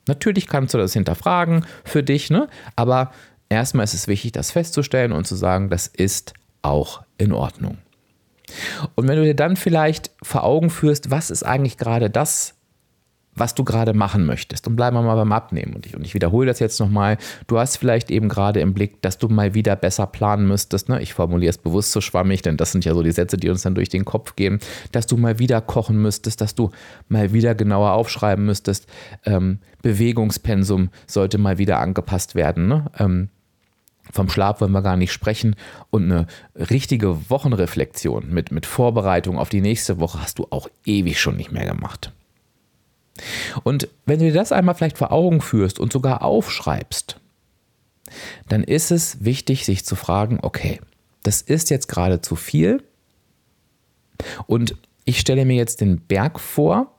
Natürlich 0.08 0.48
kannst 0.48 0.74
du 0.74 0.78
das 0.78 0.92
hinterfragen 0.92 1.64
für 1.84 2.02
dich, 2.02 2.30
ne? 2.30 2.48
aber 2.74 3.12
erstmal 3.48 3.84
ist 3.84 3.94
es 3.94 4.08
wichtig, 4.08 4.32
das 4.32 4.50
festzustellen 4.50 5.12
und 5.12 5.26
zu 5.26 5.36
sagen, 5.36 5.70
das 5.70 5.86
ist 5.86 6.34
auch 6.62 7.02
in 7.18 7.32
Ordnung. 7.32 7.78
Und 8.94 9.08
wenn 9.08 9.16
du 9.16 9.24
dir 9.24 9.36
dann 9.36 9.56
vielleicht 9.56 10.10
vor 10.22 10.44
Augen 10.44 10.70
führst, 10.70 11.10
was 11.10 11.30
ist 11.30 11.44
eigentlich 11.44 11.78
gerade 11.78 12.10
das, 12.10 12.54
was 13.34 13.54
du 13.54 13.64
gerade 13.64 13.94
machen 13.94 14.26
möchtest. 14.26 14.66
Und 14.66 14.76
bleiben 14.76 14.96
wir 14.96 15.02
mal 15.02 15.14
beim 15.14 15.32
Abnehmen. 15.32 15.74
Und 15.74 15.86
ich, 15.86 15.96
und 15.96 16.04
ich 16.04 16.14
wiederhole 16.14 16.46
das 16.46 16.58
jetzt 16.58 16.78
nochmal. 16.80 17.16
Du 17.46 17.58
hast 17.58 17.76
vielleicht 17.76 18.10
eben 18.10 18.28
gerade 18.28 18.60
im 18.60 18.74
Blick, 18.74 19.00
dass 19.00 19.18
du 19.18 19.28
mal 19.28 19.54
wieder 19.54 19.74
besser 19.74 20.06
planen 20.06 20.46
müsstest. 20.46 20.88
Ne? 20.88 21.00
Ich 21.00 21.14
formuliere 21.14 21.50
es 21.50 21.58
bewusst 21.58 21.92
so 21.92 22.00
schwammig, 22.00 22.42
denn 22.42 22.56
das 22.56 22.72
sind 22.72 22.84
ja 22.84 22.94
so 22.94 23.02
die 23.02 23.12
Sätze, 23.12 23.38
die 23.38 23.48
uns 23.48 23.62
dann 23.62 23.74
durch 23.74 23.88
den 23.88 24.04
Kopf 24.04 24.36
gehen. 24.36 24.60
Dass 24.92 25.06
du 25.06 25.16
mal 25.16 25.38
wieder 25.38 25.60
kochen 25.60 26.00
müsstest, 26.00 26.40
dass 26.40 26.54
du 26.54 26.70
mal 27.08 27.32
wieder 27.32 27.54
genauer 27.54 27.92
aufschreiben 27.92 28.44
müsstest. 28.44 28.86
Ähm, 29.24 29.58
Bewegungspensum 29.80 30.90
sollte 31.06 31.38
mal 31.38 31.58
wieder 31.58 31.78
angepasst 31.78 32.34
werden. 32.34 32.68
Ne? 32.68 32.90
Ähm, 32.98 33.28
vom 34.10 34.28
Schlaf 34.28 34.60
wollen 34.60 34.72
wir 34.72 34.82
gar 34.82 34.96
nicht 34.96 35.12
sprechen. 35.12 35.56
Und 35.90 36.04
eine 36.04 36.26
richtige 36.54 37.30
Wochenreflexion 37.30 38.28
mit, 38.28 38.52
mit 38.52 38.66
Vorbereitung 38.66 39.38
auf 39.38 39.48
die 39.48 39.62
nächste 39.62 40.00
Woche 40.00 40.20
hast 40.20 40.38
du 40.38 40.46
auch 40.50 40.68
ewig 40.84 41.18
schon 41.18 41.36
nicht 41.36 41.52
mehr 41.52 41.64
gemacht. 41.64 42.12
Und 43.62 43.88
wenn 44.06 44.18
du 44.18 44.26
dir 44.26 44.32
das 44.32 44.52
einmal 44.52 44.74
vielleicht 44.74 44.98
vor 44.98 45.12
Augen 45.12 45.40
führst 45.40 45.78
und 45.78 45.92
sogar 45.92 46.22
aufschreibst, 46.22 47.18
dann 48.48 48.62
ist 48.62 48.90
es 48.90 49.24
wichtig, 49.24 49.64
sich 49.64 49.84
zu 49.84 49.96
fragen, 49.96 50.38
okay, 50.42 50.80
das 51.22 51.40
ist 51.40 51.70
jetzt 51.70 51.88
gerade 51.88 52.20
zu 52.20 52.36
viel 52.36 52.82
und 54.46 54.76
ich 55.04 55.18
stelle 55.18 55.44
mir 55.44 55.56
jetzt 55.56 55.80
den 55.80 56.00
Berg 56.00 56.38
vor 56.38 56.94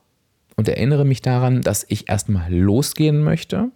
und 0.55 0.67
erinnere 0.67 1.05
mich 1.05 1.21
daran, 1.21 1.61
dass 1.61 1.85
ich 1.87 2.09
erstmal 2.09 2.53
losgehen 2.53 3.23
möchte 3.23 3.69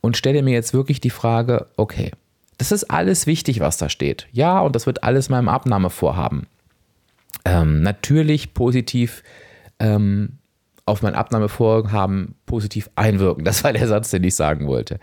und 0.00 0.16
stelle 0.16 0.42
mir 0.42 0.52
jetzt 0.52 0.74
wirklich 0.74 1.00
die 1.00 1.10
Frage, 1.10 1.66
okay, 1.76 2.12
das 2.58 2.72
ist 2.72 2.84
alles 2.84 3.26
wichtig, 3.26 3.60
was 3.60 3.76
da 3.76 3.88
steht. 3.88 4.28
Ja, 4.32 4.60
und 4.60 4.74
das 4.74 4.86
wird 4.86 5.02
alles 5.02 5.28
meinem 5.28 5.48
Abnahmevorhaben 5.48 6.46
ähm, 7.46 7.82
natürlich 7.82 8.54
positiv 8.54 9.22
ähm, 9.78 10.38
auf 10.86 11.02
mein 11.02 11.14
Abnahmevorhaben 11.14 12.36
positiv 12.46 12.88
einwirken. 12.94 13.44
Das 13.44 13.64
war 13.64 13.72
der 13.72 13.88
Satz, 13.88 14.10
den 14.10 14.24
ich 14.24 14.36
sagen 14.36 14.66
wollte. 14.68 14.98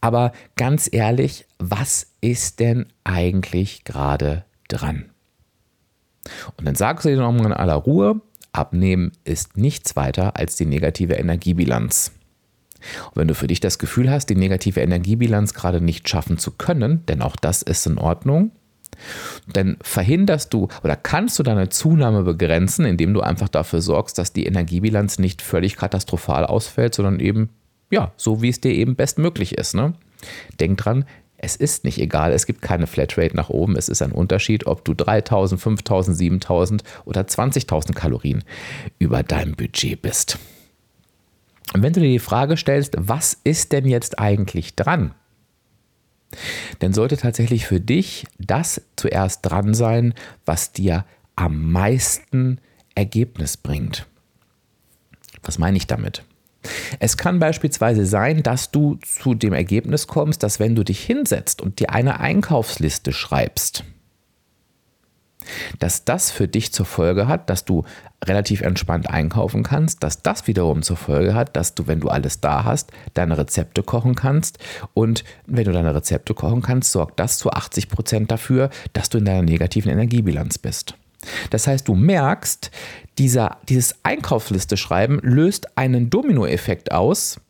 Aber 0.00 0.32
ganz 0.56 0.88
ehrlich, 0.90 1.46
was 1.58 2.06
ist 2.22 2.58
denn 2.58 2.86
eigentlich 3.04 3.84
gerade 3.84 4.44
dran? 4.68 5.10
Und 6.56 6.66
dann 6.66 6.74
sagst 6.74 7.04
du 7.04 7.10
dir 7.10 7.18
nochmal 7.18 7.46
in 7.46 7.52
aller 7.52 7.74
Ruhe, 7.74 8.20
abnehmen 8.52 9.12
ist 9.24 9.56
nichts 9.56 9.94
weiter 9.94 10.36
als 10.36 10.56
die 10.56 10.66
negative 10.66 11.14
Energiebilanz. 11.14 12.12
Und 13.08 13.16
wenn 13.16 13.28
du 13.28 13.34
für 13.34 13.46
dich 13.46 13.60
das 13.60 13.78
Gefühl 13.78 14.10
hast, 14.10 14.26
die 14.26 14.36
negative 14.36 14.80
Energiebilanz 14.80 15.52
gerade 15.52 15.82
nicht 15.82 16.08
schaffen 16.08 16.38
zu 16.38 16.52
können, 16.52 17.04
denn 17.06 17.20
auch 17.20 17.36
das 17.36 17.60
ist 17.60 17.86
in 17.86 17.98
Ordnung, 17.98 18.52
dann 19.52 19.76
verhinderst 19.82 20.52
du 20.52 20.68
oder 20.82 20.96
kannst 20.96 21.38
du 21.38 21.42
deine 21.42 21.68
Zunahme 21.68 22.22
begrenzen, 22.22 22.84
indem 22.84 23.14
du 23.14 23.20
einfach 23.20 23.48
dafür 23.48 23.80
sorgst, 23.80 24.18
dass 24.18 24.32
die 24.32 24.46
Energiebilanz 24.46 25.18
nicht 25.18 25.42
völlig 25.42 25.76
katastrophal 25.76 26.46
ausfällt, 26.46 26.94
sondern 26.94 27.20
eben, 27.20 27.50
ja, 27.90 28.12
so 28.16 28.42
wie 28.42 28.48
es 28.48 28.60
dir 28.60 28.72
eben 28.72 28.96
bestmöglich 28.96 29.58
ist. 29.58 29.74
Ne? 29.74 29.94
Denk 30.58 30.78
dran, 30.78 31.04
es 31.42 31.56
ist 31.56 31.84
nicht 31.84 31.98
egal, 31.98 32.32
es 32.32 32.44
gibt 32.44 32.60
keine 32.60 32.86
Flatrate 32.86 33.34
nach 33.34 33.48
oben. 33.48 33.74
Es 33.74 33.88
ist 33.88 34.02
ein 34.02 34.12
Unterschied, 34.12 34.66
ob 34.66 34.84
du 34.84 34.92
3000, 34.92 35.58
5000, 35.58 36.16
7000 36.16 36.84
oder 37.06 37.22
20.000 37.22 37.94
Kalorien 37.94 38.44
über 38.98 39.22
deinem 39.22 39.54
Budget 39.54 40.02
bist. 40.02 40.38
Und 41.72 41.82
wenn 41.82 41.94
du 41.94 42.00
dir 42.00 42.08
die 42.08 42.18
Frage 42.18 42.58
stellst, 42.58 42.94
was 42.98 43.38
ist 43.42 43.72
denn 43.72 43.86
jetzt 43.86 44.18
eigentlich 44.18 44.76
dran? 44.76 45.14
Dann 46.78 46.92
sollte 46.92 47.16
tatsächlich 47.16 47.66
für 47.66 47.80
dich 47.80 48.26
das 48.38 48.82
zuerst 48.96 49.40
dran 49.42 49.74
sein, 49.74 50.14
was 50.44 50.72
dir 50.72 51.04
am 51.36 51.72
meisten 51.72 52.60
Ergebnis 52.94 53.56
bringt. 53.56 54.06
Was 55.42 55.58
meine 55.58 55.76
ich 55.76 55.86
damit? 55.86 56.24
Es 56.98 57.16
kann 57.16 57.38
beispielsweise 57.38 58.04
sein, 58.04 58.42
dass 58.42 58.70
du 58.70 58.96
zu 58.96 59.34
dem 59.34 59.54
Ergebnis 59.54 60.06
kommst, 60.06 60.42
dass 60.42 60.60
wenn 60.60 60.74
du 60.74 60.84
dich 60.84 61.02
hinsetzt 61.02 61.62
und 61.62 61.78
dir 61.78 61.90
eine 61.90 62.20
Einkaufsliste 62.20 63.12
schreibst, 63.12 63.84
dass 65.78 66.04
das 66.04 66.30
für 66.30 66.48
dich 66.48 66.72
zur 66.72 66.86
Folge 66.86 67.28
hat, 67.28 67.50
dass 67.50 67.64
du 67.64 67.84
relativ 68.24 68.60
entspannt 68.60 69.08
einkaufen 69.08 69.62
kannst, 69.62 70.02
dass 70.02 70.22
das 70.22 70.46
wiederum 70.46 70.82
zur 70.82 70.96
Folge 70.96 71.34
hat, 71.34 71.56
dass 71.56 71.74
du, 71.74 71.86
wenn 71.86 72.00
du 72.00 72.08
alles 72.08 72.40
da 72.40 72.64
hast, 72.64 72.92
deine 73.14 73.38
Rezepte 73.38 73.82
kochen 73.82 74.14
kannst 74.14 74.58
und 74.94 75.24
wenn 75.46 75.64
du 75.64 75.72
deine 75.72 75.94
Rezepte 75.94 76.34
kochen 76.34 76.62
kannst, 76.62 76.92
sorgt 76.92 77.18
das 77.18 77.38
zu 77.38 77.50
80 77.50 77.88
Prozent 77.88 78.30
dafür, 78.30 78.70
dass 78.92 79.08
du 79.08 79.18
in 79.18 79.24
deiner 79.24 79.42
negativen 79.42 79.90
Energiebilanz 79.90 80.58
bist. 80.58 80.94
Das 81.50 81.66
heißt, 81.66 81.88
du 81.88 81.94
merkst, 81.94 82.70
dieser, 83.18 83.58
dieses 83.68 83.96
Einkaufsliste 84.02 84.76
schreiben 84.76 85.18
löst 85.22 85.76
einen 85.76 86.08
Dominoeffekt 86.10 86.92
aus, 86.92 87.40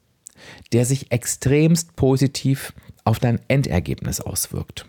der 0.72 0.84
sich 0.84 1.12
extremst 1.12 1.94
positiv 1.96 2.72
auf 3.04 3.18
dein 3.18 3.40
Endergebnis 3.48 4.20
auswirkt. 4.20 4.86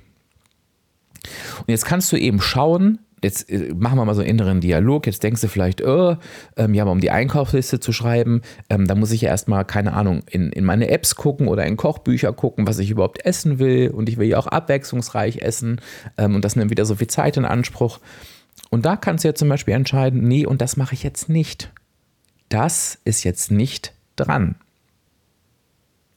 Und 1.59 1.69
jetzt 1.69 1.85
kannst 1.85 2.11
du 2.11 2.17
eben 2.17 2.41
schauen, 2.41 2.99
jetzt 3.23 3.49
äh, 3.49 3.73
machen 3.75 3.97
wir 3.97 4.05
mal 4.05 4.15
so 4.15 4.21
einen 4.21 4.29
inneren 4.29 4.61
Dialog. 4.61 5.05
Jetzt 5.05 5.23
denkst 5.23 5.41
du 5.41 5.47
vielleicht, 5.47 5.81
oh, 5.81 6.17
ähm, 6.57 6.73
ja, 6.73 6.83
aber 6.83 6.91
um 6.91 6.99
die 6.99 7.11
Einkaufsliste 7.11 7.79
zu 7.79 7.93
schreiben, 7.93 8.41
ähm, 8.69 8.87
da 8.87 8.95
muss 8.95 9.11
ich 9.11 9.21
ja 9.21 9.29
erstmal, 9.29 9.65
keine 9.65 9.93
Ahnung, 9.93 10.23
in, 10.29 10.51
in 10.51 10.65
meine 10.65 10.89
Apps 10.89 11.15
gucken 11.15 11.47
oder 11.47 11.65
in 11.65 11.77
Kochbücher 11.77 12.33
gucken, 12.33 12.67
was 12.67 12.79
ich 12.79 12.89
überhaupt 12.89 13.25
essen 13.25 13.59
will. 13.59 13.89
Und 13.89 14.09
ich 14.09 14.17
will 14.17 14.27
ja 14.27 14.37
auch 14.37 14.47
abwechslungsreich 14.47 15.41
essen. 15.41 15.81
Ähm, 16.17 16.35
und 16.35 16.45
das 16.45 16.55
nimmt 16.55 16.71
wieder 16.71 16.85
so 16.85 16.95
viel 16.95 17.07
Zeit 17.07 17.37
in 17.37 17.45
Anspruch. 17.45 17.99
Und 18.69 18.85
da 18.85 18.95
kannst 18.95 19.23
du 19.23 19.29
ja 19.29 19.35
zum 19.35 19.49
Beispiel 19.49 19.73
entscheiden, 19.73 20.27
nee, 20.27 20.45
und 20.45 20.61
das 20.61 20.77
mache 20.77 20.93
ich 20.93 21.03
jetzt 21.03 21.29
nicht. 21.29 21.71
Das 22.49 22.99
ist 23.05 23.23
jetzt 23.23 23.51
nicht 23.51 23.93
dran. 24.15 24.55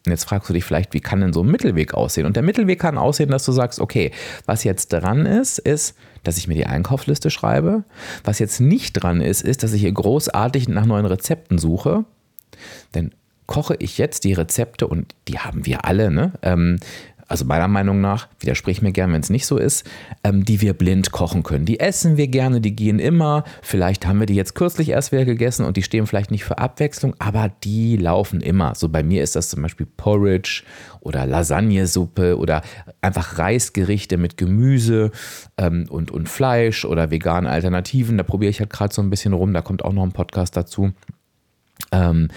Und 0.07 0.11
jetzt 0.11 0.25
fragst 0.25 0.51
du 0.51 0.53
dich 0.53 0.65
vielleicht, 0.65 0.93
wie 0.93 1.01
kann 1.01 1.21
denn 1.21 1.33
so 1.33 1.43
ein 1.43 1.51
Mittelweg 1.51 1.95
aussehen? 1.95 2.27
Und 2.27 2.37
der 2.37 2.43
Mittelweg 2.43 2.79
kann 2.79 2.99
aussehen, 2.99 3.31
dass 3.31 3.45
du 3.45 3.53
sagst, 3.53 3.81
okay, 3.81 4.11
was 4.45 4.63
jetzt 4.63 4.93
dran 4.93 5.25
ist, 5.25 5.59
ist, 5.59 5.97
dass 6.25 6.37
ich 6.37 6.47
mir 6.47 6.55
die 6.55 6.67
Einkaufsliste 6.67 7.31
schreibe. 7.31 7.85
Was 8.23 8.39
jetzt 8.39 8.61
nicht 8.61 8.93
dran 8.93 9.23
ist, 9.23 9.43
ist, 9.43 9.63
dass 9.63 9.73
ich 9.73 9.81
hier 9.81 9.93
großartig 9.93 10.69
nach 10.69 10.85
neuen 10.85 11.07
Rezepten 11.07 11.59
suche. 11.59 12.05
Denn 12.95 13.13
koche 13.47 13.77
ich 13.79 13.99
jetzt 13.99 14.25
die 14.25 14.33
Rezepte 14.33 14.87
und 14.87 15.15
die 15.29 15.39
haben 15.39 15.67
wir 15.67 15.85
alle, 15.85 16.11
ne? 16.11 16.33
Ähm, 16.43 16.79
also 17.29 17.45
meiner 17.45 17.69
Meinung 17.69 18.01
nach, 18.01 18.29
widersprich 18.41 18.83
mir 18.83 18.93
gern, 18.93 19.13
wenn 19.13 19.21
es 19.21 19.31
nicht 19.31 19.47
so 19.47 19.57
ist, 19.57 19.85
ähm, 20.23 20.45
die 20.45 20.61
wir 20.61 20.75
blind 20.75 21.13
kochen 21.13 21.43
können. 21.43 21.65
Die 21.65 21.81
essen 21.81 22.17
wir 22.17 22.29
gerne, 22.29 22.61
die 22.61 22.77
gehen 22.77 22.99
immer. 22.99 23.45
Vielleicht 23.63 24.07
haben 24.07 24.21
wir 24.21 24.27
die 24.27 24.35
jetzt 24.35 24.55
kürzlich 24.55 24.91
erst 24.91 25.13
wieder 25.13 25.25
gegessen 25.25 25.65
und 25.65 25.77
die 25.77 25.83
stehen 25.83 26.07
vielleicht 26.07 26.31
nicht 26.31 26.45
für 26.45 26.59
Abwechslung, 26.59 27.15
aber 27.19 27.51
die 27.65 27.97
laufen 27.97 28.41
immer. 28.41 28.75
So 28.75 28.89
bei 28.89 29.03
mir 29.03 29.23
ist 29.23 29.37
das 29.37 29.49
zum 29.49 29.63
Beispiel 29.63 29.87
Porridge 29.87 30.63
oder 31.01 31.27
Lasagnesuppe 31.27 32.39
oder 32.39 32.63
einfach 33.01 33.39
Reisgerichte 33.39 34.17
mit 34.17 34.37
Gemüse 34.37 35.11
ähm, 35.59 35.87
und, 35.89 36.11
und 36.11 36.29
Fleisch 36.29 36.85
oder 36.85 37.11
vegane 37.11 37.49
Alternativen. 37.49 38.17
Da 38.19 38.25
probiere 38.25 38.51
ich 38.51 38.61
halt 38.61 38.71
gerade 38.71 38.95
so 38.95 39.03
ein 39.03 39.11
bisschen 39.11 39.33
rum, 39.33 39.53
da 39.53 39.63
kommt 39.63 39.85
auch 39.85 39.93
noch 39.93 40.03
ein 40.03 40.13
Podcast 40.13 40.57
dazu. 40.57 40.93
Ähm, 41.93 42.29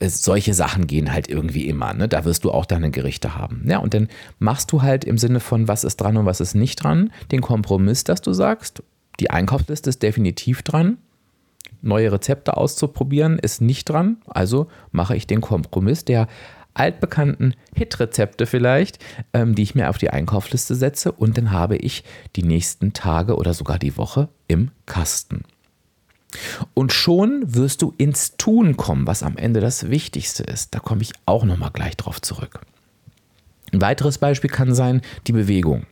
solche 0.00 0.54
Sachen 0.54 0.86
gehen 0.86 1.12
halt 1.12 1.28
irgendwie 1.28 1.68
immer. 1.68 1.92
Ne? 1.92 2.08
Da 2.08 2.24
wirst 2.24 2.44
du 2.44 2.52
auch 2.52 2.66
deine 2.66 2.90
Gerichte 2.90 3.36
haben. 3.36 3.64
Ja, 3.68 3.78
und 3.78 3.94
dann 3.94 4.08
machst 4.38 4.70
du 4.72 4.82
halt 4.82 5.04
im 5.04 5.18
Sinne 5.18 5.40
von, 5.40 5.68
was 5.68 5.84
ist 5.84 5.96
dran 5.96 6.16
und 6.16 6.26
was 6.26 6.40
ist 6.40 6.54
nicht 6.54 6.82
dran, 6.82 7.12
den 7.32 7.40
Kompromiss, 7.40 8.04
dass 8.04 8.22
du 8.22 8.32
sagst, 8.32 8.82
die 9.20 9.30
Einkaufsliste 9.30 9.90
ist 9.90 10.02
definitiv 10.02 10.62
dran. 10.62 10.98
Neue 11.82 12.12
Rezepte 12.12 12.56
auszuprobieren 12.56 13.38
ist 13.38 13.60
nicht 13.60 13.88
dran. 13.88 14.18
Also 14.26 14.68
mache 14.92 15.16
ich 15.16 15.26
den 15.26 15.40
Kompromiss, 15.40 16.04
der 16.04 16.28
altbekannten 16.74 17.54
Hit-Rezepte 17.74 18.46
vielleicht, 18.46 18.98
ähm, 19.32 19.54
die 19.54 19.62
ich 19.62 19.74
mir 19.74 19.90
auf 19.90 19.98
die 19.98 20.10
Einkaufsliste 20.10 20.74
setze 20.76 21.10
und 21.12 21.36
dann 21.36 21.50
habe 21.50 21.76
ich 21.76 22.04
die 22.36 22.44
nächsten 22.44 22.92
Tage 22.92 23.36
oder 23.36 23.52
sogar 23.52 23.78
die 23.78 23.96
Woche 23.96 24.28
im 24.46 24.70
Kasten. 24.86 25.42
Und 26.74 26.92
schon 26.92 27.54
wirst 27.54 27.82
du 27.82 27.94
ins 27.96 28.36
Tun 28.36 28.76
kommen, 28.76 29.06
was 29.06 29.22
am 29.22 29.36
Ende 29.36 29.60
das 29.60 29.90
Wichtigste 29.90 30.42
ist. 30.42 30.74
Da 30.74 30.78
komme 30.78 31.02
ich 31.02 31.12
auch 31.26 31.44
nochmal 31.44 31.70
gleich 31.72 31.96
drauf 31.96 32.20
zurück. 32.20 32.60
Ein 33.72 33.80
weiteres 33.80 34.18
Beispiel 34.18 34.50
kann 34.50 34.74
sein 34.74 35.02
die 35.26 35.32
Bewegung 35.32 35.86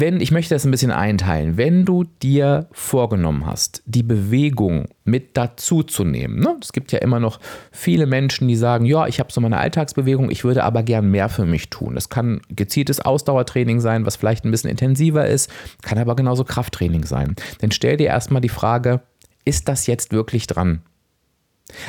wenn, 0.00 0.20
ich 0.20 0.30
möchte 0.30 0.54
das 0.54 0.64
ein 0.64 0.70
bisschen 0.70 0.90
einteilen, 0.90 1.56
wenn 1.56 1.84
du 1.84 2.04
dir 2.04 2.66
vorgenommen 2.72 3.46
hast, 3.46 3.82
die 3.86 4.02
Bewegung 4.02 4.88
mit 5.04 5.36
dazu 5.36 5.82
zu 5.82 6.04
nehmen, 6.04 6.40
ne? 6.40 6.56
es 6.60 6.72
gibt 6.72 6.92
ja 6.92 6.98
immer 6.98 7.20
noch 7.20 7.40
viele 7.72 8.06
Menschen, 8.06 8.48
die 8.48 8.56
sagen, 8.56 8.84
ja, 8.84 9.06
ich 9.06 9.20
habe 9.20 9.32
so 9.32 9.40
meine 9.40 9.58
Alltagsbewegung, 9.58 10.30
ich 10.30 10.44
würde 10.44 10.64
aber 10.64 10.82
gern 10.82 11.10
mehr 11.10 11.28
für 11.28 11.46
mich 11.46 11.70
tun. 11.70 11.94
Das 11.94 12.08
kann 12.08 12.40
gezieltes 12.48 13.00
Ausdauertraining 13.00 13.80
sein, 13.80 14.06
was 14.06 14.16
vielleicht 14.16 14.44
ein 14.44 14.50
bisschen 14.50 14.70
intensiver 14.70 15.26
ist, 15.26 15.50
kann 15.82 15.98
aber 15.98 16.16
genauso 16.16 16.44
Krafttraining 16.44 17.04
sein. 17.04 17.36
Dann 17.60 17.70
stell 17.70 17.96
dir 17.96 18.06
erstmal 18.06 18.42
die 18.42 18.48
Frage, 18.48 19.02
ist 19.44 19.68
das 19.68 19.86
jetzt 19.86 20.12
wirklich 20.12 20.46
dran? 20.46 20.82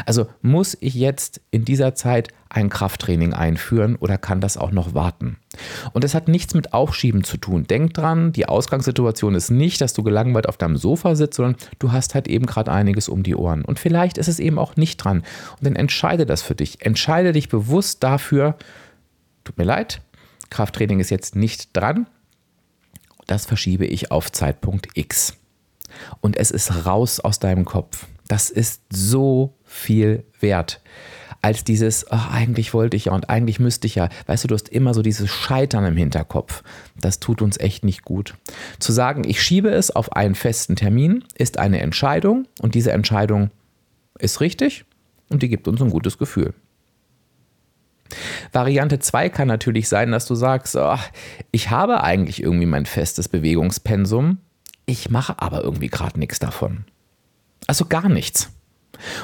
Also 0.05 0.27
muss 0.41 0.77
ich 0.79 0.95
jetzt 0.95 1.41
in 1.51 1.65
dieser 1.65 1.95
Zeit 1.95 2.29
ein 2.49 2.69
Krafttraining 2.69 3.33
einführen 3.33 3.95
oder 3.95 4.17
kann 4.17 4.41
das 4.41 4.57
auch 4.57 4.71
noch 4.71 4.93
warten? 4.93 5.37
Und 5.93 6.03
das 6.03 6.13
hat 6.13 6.27
nichts 6.27 6.53
mit 6.53 6.73
Aufschieben 6.73 7.23
zu 7.23 7.37
tun. 7.37 7.65
Denk 7.67 7.93
dran, 7.93 8.31
die 8.31 8.47
Ausgangssituation 8.47 9.35
ist 9.35 9.49
nicht, 9.49 9.81
dass 9.81 9.93
du 9.93 10.03
gelangweilt 10.03 10.47
auf 10.47 10.57
deinem 10.57 10.77
Sofa 10.77 11.15
sitzt, 11.15 11.37
sondern 11.37 11.55
du 11.79 11.91
hast 11.91 12.15
halt 12.15 12.27
eben 12.27 12.45
gerade 12.45 12.71
einiges 12.71 13.09
um 13.09 13.23
die 13.23 13.35
Ohren. 13.35 13.65
Und 13.65 13.79
vielleicht 13.79 14.17
ist 14.17 14.27
es 14.27 14.39
eben 14.39 14.59
auch 14.59 14.75
nicht 14.75 14.97
dran. 14.97 15.19
Und 15.19 15.65
dann 15.65 15.75
entscheide 15.75 16.25
das 16.25 16.41
für 16.41 16.55
dich. 16.55 16.85
Entscheide 16.85 17.31
dich 17.31 17.49
bewusst 17.49 18.03
dafür, 18.03 18.55
tut 19.43 19.57
mir 19.57 19.65
leid, 19.65 20.01
Krafttraining 20.49 20.99
ist 20.99 21.09
jetzt 21.09 21.35
nicht 21.35 21.75
dran. 21.75 22.07
Das 23.25 23.45
verschiebe 23.45 23.85
ich 23.85 24.11
auf 24.11 24.31
Zeitpunkt 24.31 24.87
X. 24.93 25.35
Und 26.21 26.37
es 26.37 26.51
ist 26.51 26.85
raus 26.85 27.19
aus 27.19 27.39
deinem 27.39 27.65
Kopf. 27.65 28.07
Das 28.27 28.49
ist 28.49 28.83
so 28.89 29.55
viel 29.63 30.23
wert 30.39 30.81
als 31.41 31.63
dieses, 31.63 32.11
ach, 32.11 32.33
eigentlich 32.33 32.73
wollte 32.73 32.97
ich 32.97 33.05
ja 33.05 33.13
und 33.13 33.29
eigentlich 33.29 33.59
müsste 33.59 33.87
ich 33.87 33.95
ja. 33.95 34.09
Weißt 34.25 34.43
du, 34.43 34.47
du 34.47 34.55
hast 34.55 34.69
immer 34.69 34.93
so 34.93 35.01
dieses 35.01 35.29
Scheitern 35.29 35.85
im 35.85 35.97
Hinterkopf. 35.97 36.63
Das 36.99 37.19
tut 37.19 37.41
uns 37.41 37.59
echt 37.59 37.83
nicht 37.83 38.03
gut. 38.03 38.35
Zu 38.79 38.91
sagen, 38.91 39.23
ich 39.27 39.41
schiebe 39.41 39.69
es 39.69 39.91
auf 39.91 40.13
einen 40.13 40.35
festen 40.35 40.75
Termin, 40.75 41.23
ist 41.35 41.59
eine 41.59 41.79
Entscheidung 41.79 42.47
und 42.61 42.75
diese 42.75 42.91
Entscheidung 42.91 43.51
ist 44.19 44.41
richtig 44.41 44.85
und 45.29 45.43
die 45.43 45.49
gibt 45.49 45.67
uns 45.67 45.81
ein 45.81 45.89
gutes 45.89 46.17
Gefühl. 46.17 46.53
Variante 48.51 48.99
2 48.99 49.29
kann 49.29 49.47
natürlich 49.47 49.89
sein, 49.89 50.11
dass 50.11 50.25
du 50.25 50.35
sagst, 50.35 50.75
oh, 50.75 50.97
ich 51.51 51.69
habe 51.69 52.03
eigentlich 52.03 52.41
irgendwie 52.41 52.65
mein 52.65 52.85
festes 52.85 53.27
Bewegungspensum, 53.27 54.37
ich 54.85 55.09
mache 55.09 55.41
aber 55.41 55.63
irgendwie 55.63 55.89
gerade 55.89 56.17
nichts 56.17 56.39
davon. 56.39 56.85
Also 57.67 57.85
gar 57.85 58.07
nichts. 58.07 58.49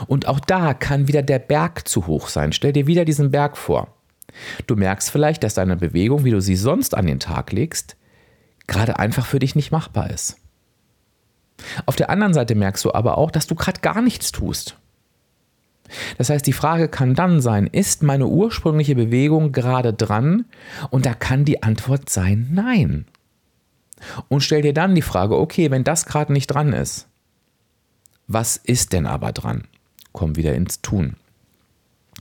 Und 0.07 0.27
auch 0.27 0.39
da 0.39 0.73
kann 0.73 1.07
wieder 1.07 1.21
der 1.21 1.39
Berg 1.39 1.87
zu 1.87 2.07
hoch 2.07 2.27
sein. 2.27 2.53
Stell 2.53 2.73
dir 2.73 2.87
wieder 2.87 3.05
diesen 3.05 3.31
Berg 3.31 3.57
vor. 3.57 3.87
Du 4.67 4.75
merkst 4.75 5.11
vielleicht, 5.11 5.43
dass 5.43 5.53
deine 5.53 5.75
Bewegung, 5.75 6.23
wie 6.23 6.31
du 6.31 6.41
sie 6.41 6.55
sonst 6.55 6.95
an 6.95 7.05
den 7.05 7.19
Tag 7.19 7.51
legst, 7.51 7.95
gerade 8.67 8.99
einfach 8.99 9.25
für 9.25 9.39
dich 9.39 9.55
nicht 9.55 9.71
machbar 9.71 10.09
ist. 10.09 10.37
Auf 11.85 11.95
der 11.95 12.09
anderen 12.09 12.33
Seite 12.33 12.55
merkst 12.55 12.83
du 12.85 12.93
aber 12.93 13.17
auch, 13.17 13.31
dass 13.31 13.47
du 13.47 13.55
gerade 13.55 13.81
gar 13.81 14.01
nichts 14.01 14.31
tust. 14.31 14.77
Das 16.17 16.29
heißt, 16.29 16.47
die 16.47 16.53
Frage 16.53 16.87
kann 16.87 17.13
dann 17.13 17.41
sein, 17.41 17.67
ist 17.67 18.03
meine 18.03 18.27
ursprüngliche 18.27 18.95
Bewegung 18.95 19.51
gerade 19.51 19.93
dran? 19.93 20.45
Und 20.89 21.05
da 21.05 21.13
kann 21.13 21.45
die 21.45 21.61
Antwort 21.61 22.09
sein, 22.09 22.49
nein. 22.51 23.05
Und 24.27 24.41
stell 24.41 24.61
dir 24.61 24.73
dann 24.73 24.95
die 24.95 25.01
Frage, 25.01 25.37
okay, 25.37 25.71
wenn 25.71 25.83
das 25.83 26.05
gerade 26.05 26.33
nicht 26.33 26.47
dran 26.47 26.73
ist, 26.73 27.07
was 28.27 28.57
ist 28.57 28.93
denn 28.93 29.05
aber 29.05 29.31
dran? 29.31 29.65
Komm 30.11 30.35
wieder 30.35 30.53
ins 30.53 30.81
Tun. 30.81 31.15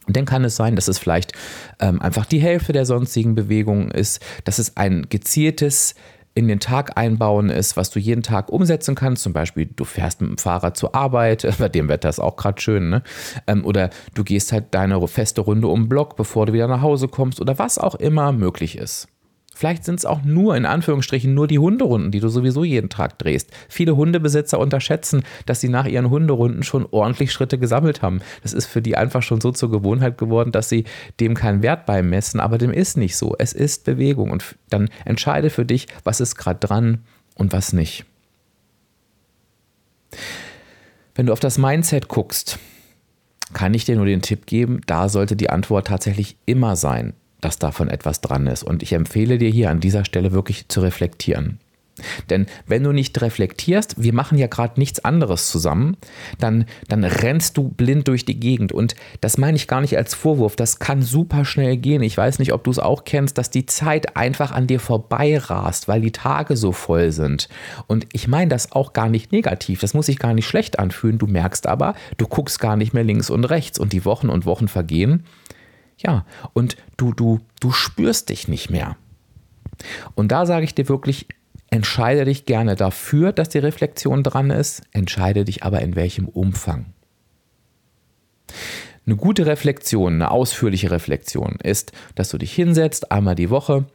Und 0.06 0.16
dann 0.16 0.24
kann 0.24 0.44
es 0.44 0.56
sein, 0.56 0.74
dass 0.74 0.88
es 0.88 0.98
vielleicht 0.98 1.32
ähm, 1.78 2.00
einfach 2.02 2.26
die 2.26 2.40
Hälfte 2.40 2.72
der 2.72 2.86
sonstigen 2.86 3.34
Bewegungen 3.34 3.90
ist, 3.90 4.20
dass 4.44 4.58
es 4.58 4.76
ein 4.76 5.06
gezieltes 5.08 5.94
in 6.34 6.48
den 6.48 6.60
Tag 6.60 6.96
einbauen 6.96 7.50
ist, 7.50 7.76
was 7.76 7.90
du 7.90 7.98
jeden 7.98 8.22
Tag 8.22 8.50
umsetzen 8.50 8.94
kannst. 8.94 9.22
Zum 9.22 9.32
Beispiel, 9.32 9.66
du 9.66 9.84
fährst 9.84 10.20
mit 10.20 10.30
dem 10.30 10.38
Fahrrad 10.38 10.76
zur 10.76 10.94
Arbeit, 10.94 11.46
bei 11.58 11.68
dem 11.68 11.88
Wetter 11.88 12.08
ist 12.08 12.20
auch 12.20 12.36
gerade 12.36 12.60
schön, 12.60 12.88
ne? 12.88 13.02
Ähm, 13.46 13.64
oder 13.64 13.90
du 14.14 14.24
gehst 14.24 14.52
halt 14.52 14.66
deine 14.72 15.06
feste 15.08 15.42
Runde 15.42 15.68
um 15.68 15.82
den 15.82 15.88
Block, 15.88 16.16
bevor 16.16 16.46
du 16.46 16.52
wieder 16.52 16.68
nach 16.68 16.80
Hause 16.80 17.08
kommst 17.08 17.40
oder 17.40 17.58
was 17.58 17.78
auch 17.78 17.94
immer 17.96 18.32
möglich 18.32 18.78
ist. 18.78 19.08
Vielleicht 19.54 19.84
sind 19.84 19.98
es 19.98 20.06
auch 20.06 20.22
nur, 20.22 20.56
in 20.56 20.64
Anführungsstrichen, 20.64 21.34
nur 21.34 21.46
die 21.46 21.58
Hunderunden, 21.58 22.10
die 22.10 22.20
du 22.20 22.28
sowieso 22.28 22.64
jeden 22.64 22.88
Tag 22.88 23.18
drehst. 23.18 23.50
Viele 23.68 23.96
Hundebesitzer 23.96 24.58
unterschätzen, 24.58 25.24
dass 25.46 25.60
sie 25.60 25.68
nach 25.68 25.86
ihren 25.86 26.10
Hunderunden 26.10 26.62
schon 26.62 26.86
ordentlich 26.90 27.32
Schritte 27.32 27.58
gesammelt 27.58 28.02
haben. 28.02 28.22
Das 28.42 28.54
ist 28.54 28.66
für 28.66 28.80
die 28.80 28.96
einfach 28.96 29.22
schon 29.22 29.40
so 29.40 29.52
zur 29.52 29.70
Gewohnheit 29.70 30.16
geworden, 30.16 30.52
dass 30.52 30.68
sie 30.68 30.84
dem 31.20 31.34
keinen 31.34 31.62
Wert 31.62 31.86
beimessen. 31.86 32.40
Aber 32.40 32.56
dem 32.56 32.72
ist 32.72 32.96
nicht 32.96 33.16
so. 33.16 33.34
Es 33.38 33.52
ist 33.52 33.84
Bewegung. 33.84 34.30
Und 34.30 34.56
dann 34.70 34.88
entscheide 35.04 35.50
für 35.50 35.66
dich, 35.66 35.86
was 36.02 36.20
ist 36.20 36.36
gerade 36.36 36.58
dran 36.58 37.04
und 37.34 37.52
was 37.52 37.72
nicht. 37.72 38.06
Wenn 41.14 41.26
du 41.26 41.32
auf 41.32 41.40
das 41.40 41.58
Mindset 41.58 42.08
guckst, 42.08 42.58
kann 43.52 43.74
ich 43.74 43.84
dir 43.84 43.96
nur 43.96 44.06
den 44.06 44.22
Tipp 44.22 44.46
geben, 44.46 44.80
da 44.86 45.10
sollte 45.10 45.36
die 45.36 45.50
Antwort 45.50 45.86
tatsächlich 45.88 46.38
immer 46.46 46.74
sein 46.74 47.12
dass 47.42 47.58
davon 47.58 47.88
etwas 47.88 48.22
dran 48.22 48.46
ist. 48.46 48.62
Und 48.62 48.82
ich 48.82 48.94
empfehle 48.94 49.36
dir 49.36 49.50
hier 49.50 49.70
an 49.70 49.80
dieser 49.80 50.06
Stelle 50.06 50.32
wirklich 50.32 50.68
zu 50.68 50.80
reflektieren. 50.80 51.58
Denn 52.30 52.46
wenn 52.66 52.82
du 52.82 52.92
nicht 52.92 53.20
reflektierst, 53.20 54.02
wir 54.02 54.14
machen 54.14 54.38
ja 54.38 54.46
gerade 54.46 54.80
nichts 54.80 55.04
anderes 55.04 55.48
zusammen, 55.48 55.96
dann, 56.38 56.64
dann 56.88 57.04
rennst 57.04 57.58
du 57.58 57.68
blind 57.68 58.08
durch 58.08 58.24
die 58.24 58.40
Gegend. 58.40 58.72
Und 58.72 58.94
das 59.20 59.36
meine 59.36 59.56
ich 59.56 59.68
gar 59.68 59.82
nicht 59.82 59.96
als 59.96 60.14
Vorwurf, 60.14 60.56
das 60.56 60.78
kann 60.78 61.02
super 61.02 61.44
schnell 61.44 61.76
gehen. 61.76 62.02
Ich 62.02 62.16
weiß 62.16 62.38
nicht, 62.38 62.54
ob 62.54 62.64
du 62.64 62.70
es 62.70 62.78
auch 62.78 63.04
kennst, 63.04 63.36
dass 63.36 63.50
die 63.50 63.66
Zeit 63.66 64.16
einfach 64.16 64.52
an 64.52 64.66
dir 64.66 64.80
vorbei 64.80 65.36
rast, 65.36 65.86
weil 65.86 66.00
die 66.00 66.12
Tage 66.12 66.56
so 66.56 66.72
voll 66.72 67.12
sind. 67.12 67.48
Und 67.86 68.06
ich 68.12 68.26
meine 68.26 68.48
das 68.48 68.72
auch 68.72 68.94
gar 68.94 69.08
nicht 69.08 69.32
negativ, 69.32 69.80
das 69.80 69.94
muss 69.94 70.06
sich 70.06 70.18
gar 70.18 70.32
nicht 70.32 70.46
schlecht 70.46 70.78
anfühlen. 70.78 71.18
Du 71.18 71.26
merkst 71.26 71.66
aber, 71.66 71.94
du 72.16 72.26
guckst 72.26 72.58
gar 72.58 72.76
nicht 72.76 72.94
mehr 72.94 73.04
links 73.04 73.28
und 73.28 73.44
rechts 73.44 73.78
und 73.78 73.92
die 73.92 74.04
Wochen 74.04 74.30
und 74.30 74.46
Wochen 74.46 74.68
vergehen 74.68 75.24
ja, 76.02 76.24
und 76.52 76.76
du, 76.96 77.12
du, 77.12 77.40
du 77.60 77.72
spürst 77.72 78.28
dich 78.28 78.48
nicht 78.48 78.70
mehr. 78.70 78.96
Und 80.14 80.32
da 80.32 80.46
sage 80.46 80.64
ich 80.64 80.74
dir 80.74 80.88
wirklich, 80.88 81.26
entscheide 81.70 82.24
dich 82.24 82.44
gerne 82.44 82.76
dafür, 82.76 83.32
dass 83.32 83.48
die 83.48 83.58
Reflexion 83.58 84.22
dran 84.22 84.50
ist, 84.50 84.82
entscheide 84.92 85.44
dich 85.44 85.62
aber 85.62 85.80
in 85.80 85.96
welchem 85.96 86.28
Umfang. 86.28 86.86
Eine 89.06 89.16
gute 89.16 89.46
Reflexion, 89.46 90.14
eine 90.14 90.30
ausführliche 90.30 90.90
Reflexion 90.90 91.56
ist, 91.62 91.92
dass 92.14 92.28
du 92.28 92.38
dich 92.38 92.52
hinsetzt, 92.52 93.10
einmal 93.10 93.34
die 93.34 93.50
Woche, 93.50 93.86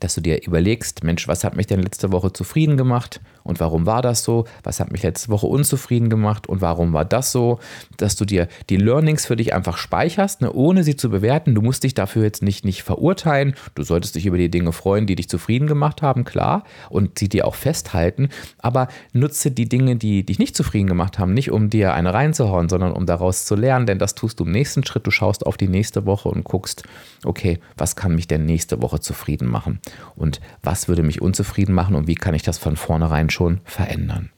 dass 0.00 0.14
du 0.14 0.20
dir 0.20 0.42
überlegst, 0.46 1.04
Mensch, 1.04 1.28
was 1.28 1.44
hat 1.44 1.56
mich 1.56 1.66
denn 1.66 1.82
letzte 1.82 2.12
Woche 2.12 2.32
zufrieden 2.32 2.76
gemacht 2.76 3.20
und 3.44 3.60
warum 3.60 3.86
war 3.86 4.02
das 4.02 4.24
so? 4.24 4.46
Was 4.62 4.80
hat 4.80 4.92
mich 4.92 5.02
letzte 5.02 5.28
Woche 5.30 5.46
unzufrieden 5.46 6.08
gemacht 6.08 6.48
und 6.48 6.60
warum 6.60 6.92
war 6.92 7.04
das 7.04 7.32
so? 7.32 7.58
Dass 7.96 8.16
du 8.16 8.24
dir 8.24 8.48
die 8.70 8.76
Learnings 8.76 9.26
für 9.26 9.36
dich 9.36 9.54
einfach 9.54 9.76
speicherst, 9.76 10.40
ne, 10.40 10.52
ohne 10.52 10.84
sie 10.84 10.96
zu 10.96 11.10
bewerten. 11.10 11.54
Du 11.54 11.62
musst 11.62 11.84
dich 11.84 11.94
dafür 11.94 12.24
jetzt 12.24 12.42
nicht, 12.42 12.64
nicht 12.64 12.82
verurteilen. 12.82 13.54
Du 13.74 13.82
solltest 13.82 14.14
dich 14.14 14.26
über 14.26 14.38
die 14.38 14.50
Dinge 14.50 14.72
freuen, 14.72 15.06
die 15.06 15.16
dich 15.16 15.28
zufrieden 15.28 15.66
gemacht 15.66 16.02
haben, 16.02 16.24
klar, 16.24 16.64
und 16.90 17.18
sie 17.18 17.28
dir 17.28 17.46
auch 17.46 17.54
festhalten. 17.54 18.28
Aber 18.58 18.88
nutze 19.12 19.50
die 19.50 19.68
Dinge, 19.68 19.96
die 19.96 20.24
dich 20.24 20.38
nicht 20.38 20.56
zufrieden 20.56 20.88
gemacht 20.88 21.18
haben, 21.18 21.34
nicht 21.34 21.50
um 21.50 21.70
dir 21.70 21.94
eine 21.94 22.14
reinzuhauen, 22.14 22.68
sondern 22.68 22.92
um 22.92 23.06
daraus 23.06 23.44
zu 23.44 23.54
lernen, 23.54 23.86
denn 23.86 23.98
das 23.98 24.14
tust 24.14 24.40
du 24.40 24.44
im 24.44 24.52
nächsten 24.52 24.84
Schritt. 24.84 25.06
Du 25.06 25.10
schaust 25.10 25.46
auf 25.46 25.56
die 25.56 25.68
nächste 25.68 26.06
Woche 26.06 26.28
und 26.28 26.44
guckst, 26.44 26.84
okay, 27.24 27.58
was 27.76 27.96
kann 27.96 28.14
mich 28.14 28.28
denn 28.28 28.44
nächste 28.44 28.82
Woche 28.82 29.00
zufrieden 29.00 29.48
machen? 29.48 29.80
Und 30.16 30.40
was 30.62 30.88
würde 30.88 31.02
mich 31.02 31.20
unzufrieden 31.20 31.74
machen 31.74 31.94
und 31.94 32.06
wie 32.06 32.14
kann 32.14 32.34
ich 32.34 32.42
das 32.42 32.58
von 32.58 32.76
vornherein 32.76 33.30
schon 33.32 33.60
verändern? 33.64 34.30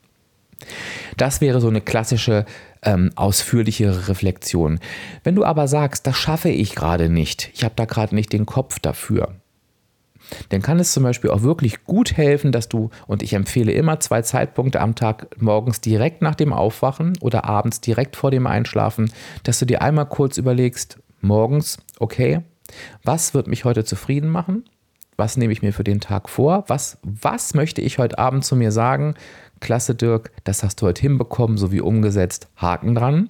Das 1.16 1.40
wäre 1.40 1.60
so 1.60 1.68
eine 1.68 1.80
klassische 1.80 2.46
ähm, 2.82 3.10
ausführliche 3.16 4.08
Reflexion. 4.08 4.80
Wenn 5.22 5.34
du 5.34 5.44
aber 5.44 5.68
sagst, 5.68 6.06
das 6.06 6.16
schaffe 6.16 6.48
ich 6.48 6.74
gerade 6.74 7.08
nicht, 7.08 7.50
ich 7.54 7.64
habe 7.64 7.74
da 7.76 7.84
gerade 7.84 8.14
nicht 8.14 8.32
den 8.32 8.46
Kopf 8.46 8.78
dafür, 8.78 9.34
dann 10.48 10.62
kann 10.62 10.80
es 10.80 10.92
zum 10.92 11.02
Beispiel 11.02 11.30
auch 11.30 11.42
wirklich 11.42 11.84
gut 11.84 12.16
helfen, 12.16 12.52
dass 12.52 12.68
du, 12.68 12.90
und 13.06 13.22
ich 13.22 13.34
empfehle 13.34 13.72
immer 13.72 14.00
zwei 14.00 14.22
Zeitpunkte 14.22 14.80
am 14.80 14.94
Tag, 14.94 15.28
morgens 15.40 15.80
direkt 15.80 16.22
nach 16.22 16.34
dem 16.34 16.52
Aufwachen 16.52 17.18
oder 17.20 17.44
abends 17.44 17.80
direkt 17.80 18.16
vor 18.16 18.30
dem 18.30 18.46
Einschlafen, 18.46 19.12
dass 19.42 19.58
du 19.58 19.66
dir 19.66 19.82
einmal 19.82 20.06
kurz 20.06 20.38
überlegst, 20.38 20.98
morgens, 21.20 21.78
okay, 21.98 22.40
was 23.02 23.34
wird 23.34 23.46
mich 23.46 23.64
heute 23.64 23.84
zufrieden 23.84 24.30
machen? 24.30 24.64
Was 25.16 25.36
nehme 25.36 25.52
ich 25.52 25.62
mir 25.62 25.72
für 25.72 25.84
den 25.84 26.00
Tag 26.00 26.28
vor? 26.28 26.64
Was, 26.68 26.98
was 27.02 27.54
möchte 27.54 27.80
ich 27.80 27.98
heute 27.98 28.18
Abend 28.18 28.44
zu 28.44 28.56
mir 28.56 28.72
sagen? 28.72 29.14
Klasse, 29.60 29.94
Dirk, 29.94 30.32
das 30.44 30.62
hast 30.62 30.82
du 30.82 30.86
heute 30.86 31.02
hinbekommen, 31.02 31.56
so 31.56 31.72
wie 31.72 31.80
umgesetzt. 31.80 32.48
Haken 32.56 32.94
dran. 32.94 33.28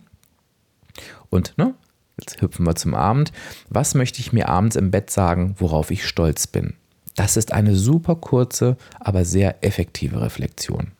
Und 1.31 1.55
ne, 1.59 1.75
Jetzt 2.19 2.41
hüpfen 2.41 2.67
wir 2.67 2.77
zum 2.77 2.95
Abend. 2.95 3.33
Was 3.69 3.95
möchte 3.95 4.21
ich 4.21 4.33
mir 4.33 4.49
abends 4.49 4.77
im 4.77 4.91
Bett 4.91 5.11
sagen, 5.11 5.57
worauf 5.59 5.91
ich 5.91 6.07
stolz 6.07 6.47
bin? 6.47 6.75
Das 7.17 7.37
ist 7.37 7.53
eine 7.53 7.75
super 7.75 8.17
kurze, 8.17 8.77
aber 9.01 9.25
sehr 9.25 9.63
effektive 9.65 10.21
Reflexion. 10.21 10.93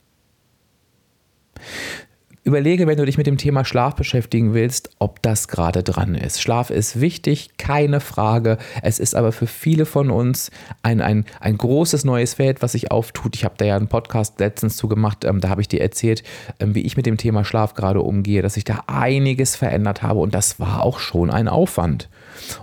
Überlege, 2.47 2.87
wenn 2.87 2.99
du 2.99 3.07
dich 3.07 3.17
mit 3.17 3.27
dem 3.27 3.39
Thema 3.39 3.65
Schlaf 3.65 3.95
beschäftigen 3.95 4.53
willst, 4.53 4.91
ob 4.99 5.23
das 5.23 5.49
gerade 5.49 5.83
dran 5.83 6.15
ist. 6.15 6.43
Schlaf 6.43 6.69
ist 6.69 7.01
wichtig, 7.01 7.57
keine 7.57 8.01
Frage. 8.01 8.59
Es 8.83 8.99
ist 8.99 9.15
aber 9.15 9.33
für 9.33 9.47
viele 9.47 9.87
von 9.87 10.11
uns 10.11 10.51
ein, 10.83 11.01
ein, 11.01 11.25
ein 11.41 11.57
großes 11.57 12.05
neues 12.05 12.35
Feld, 12.35 12.61
was 12.61 12.73
sich 12.73 12.91
auftut. 12.91 13.35
Ich 13.35 13.47
habe 13.47 13.55
da 13.57 13.65
ja 13.65 13.77
einen 13.77 13.89
Podcast 13.89 14.41
letztens 14.41 14.77
zu 14.77 14.89
gemacht, 14.89 15.25
ähm, 15.25 15.41
da 15.41 15.49
habe 15.49 15.63
ich 15.63 15.69
dir 15.69 15.81
erzählt, 15.81 16.23
ähm, 16.61 16.75
wie 16.75 16.83
ich 16.83 16.99
mit 16.99 17.07
dem 17.07 17.17
Thema 17.17 17.47
Schlaf 17.47 17.73
gerade 17.73 18.03
umgehe, 18.03 18.43
dass 18.43 18.59
ich 18.59 18.65
da 18.65 18.85
einiges 18.89 19.57
verändert 19.57 20.03
habe 20.03 20.21
und 20.21 20.35
das 20.35 20.61
war 20.61 20.83
auch 20.83 20.99
schon 20.99 21.31
ein 21.31 21.49
Aufwand. 21.49 22.11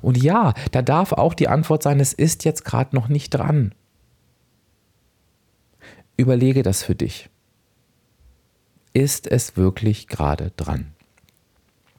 Und 0.04 0.22
ja, 0.22 0.54
da 0.72 0.84
darf 0.84 1.12
auch 1.12 1.34
die 1.34 1.48
Antwort 1.48 1.82
sein, 1.82 2.00
es 2.00 2.14
ist 2.14 2.46
jetzt 2.46 2.66
gerade 2.66 2.96
noch 2.96 3.10
nicht 3.10 3.32
dran. 3.32 3.74
Überlege 6.18 6.62
das 6.62 6.84
für 6.84 6.94
dich 6.94 7.32
ist 8.94 9.28
es 9.28 9.58
wirklich 9.58 10.08
gerade 10.08 10.52
dran? 10.58 10.94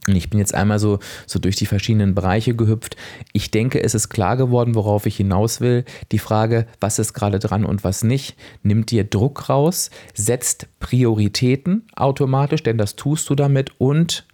Und 0.08 0.16
ich 0.16 0.30
bin 0.30 0.40
jetzt 0.40 0.54
einmal 0.54 0.80
so, 0.80 0.98
so 1.26 1.38
durch 1.38 1.54
die 1.54 1.66
verschiedenen 1.66 2.14
Bereiche 2.14 2.56
gehüpft. 2.56 2.96
Ich 3.32 3.52
denke, 3.52 3.82
es 3.82 3.94
ist 3.94 4.08
klar 4.08 4.36
geworden, 4.36 4.74
worauf 4.74 5.06
ich 5.06 5.16
hinaus 5.16 5.60
will. 5.60 5.84
Die 6.10 6.18
Frage, 6.18 6.66
was 6.80 6.98
ist 6.98 7.12
gerade 7.12 7.38
dran 7.38 7.64
und 7.64 7.84
was 7.84 8.02
nicht, 8.02 8.36
nimmt 8.64 8.90
dir 8.90 9.04
Druck 9.04 9.48
raus, 9.48 9.90
setzt 10.12 10.66
Prioritäten 10.80 11.86
automatisch, 11.94 12.64
denn 12.64 12.78
das 12.78 12.96
tust 12.96 13.30
du 13.30 13.36
damit. 13.36 13.78
Und 13.78 14.26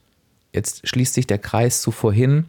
jetzt 0.54 0.88
schließt 0.88 1.12
sich 1.12 1.26
der 1.26 1.38
Kreis 1.38 1.82
zu 1.82 1.90
vorhin. 1.90 2.46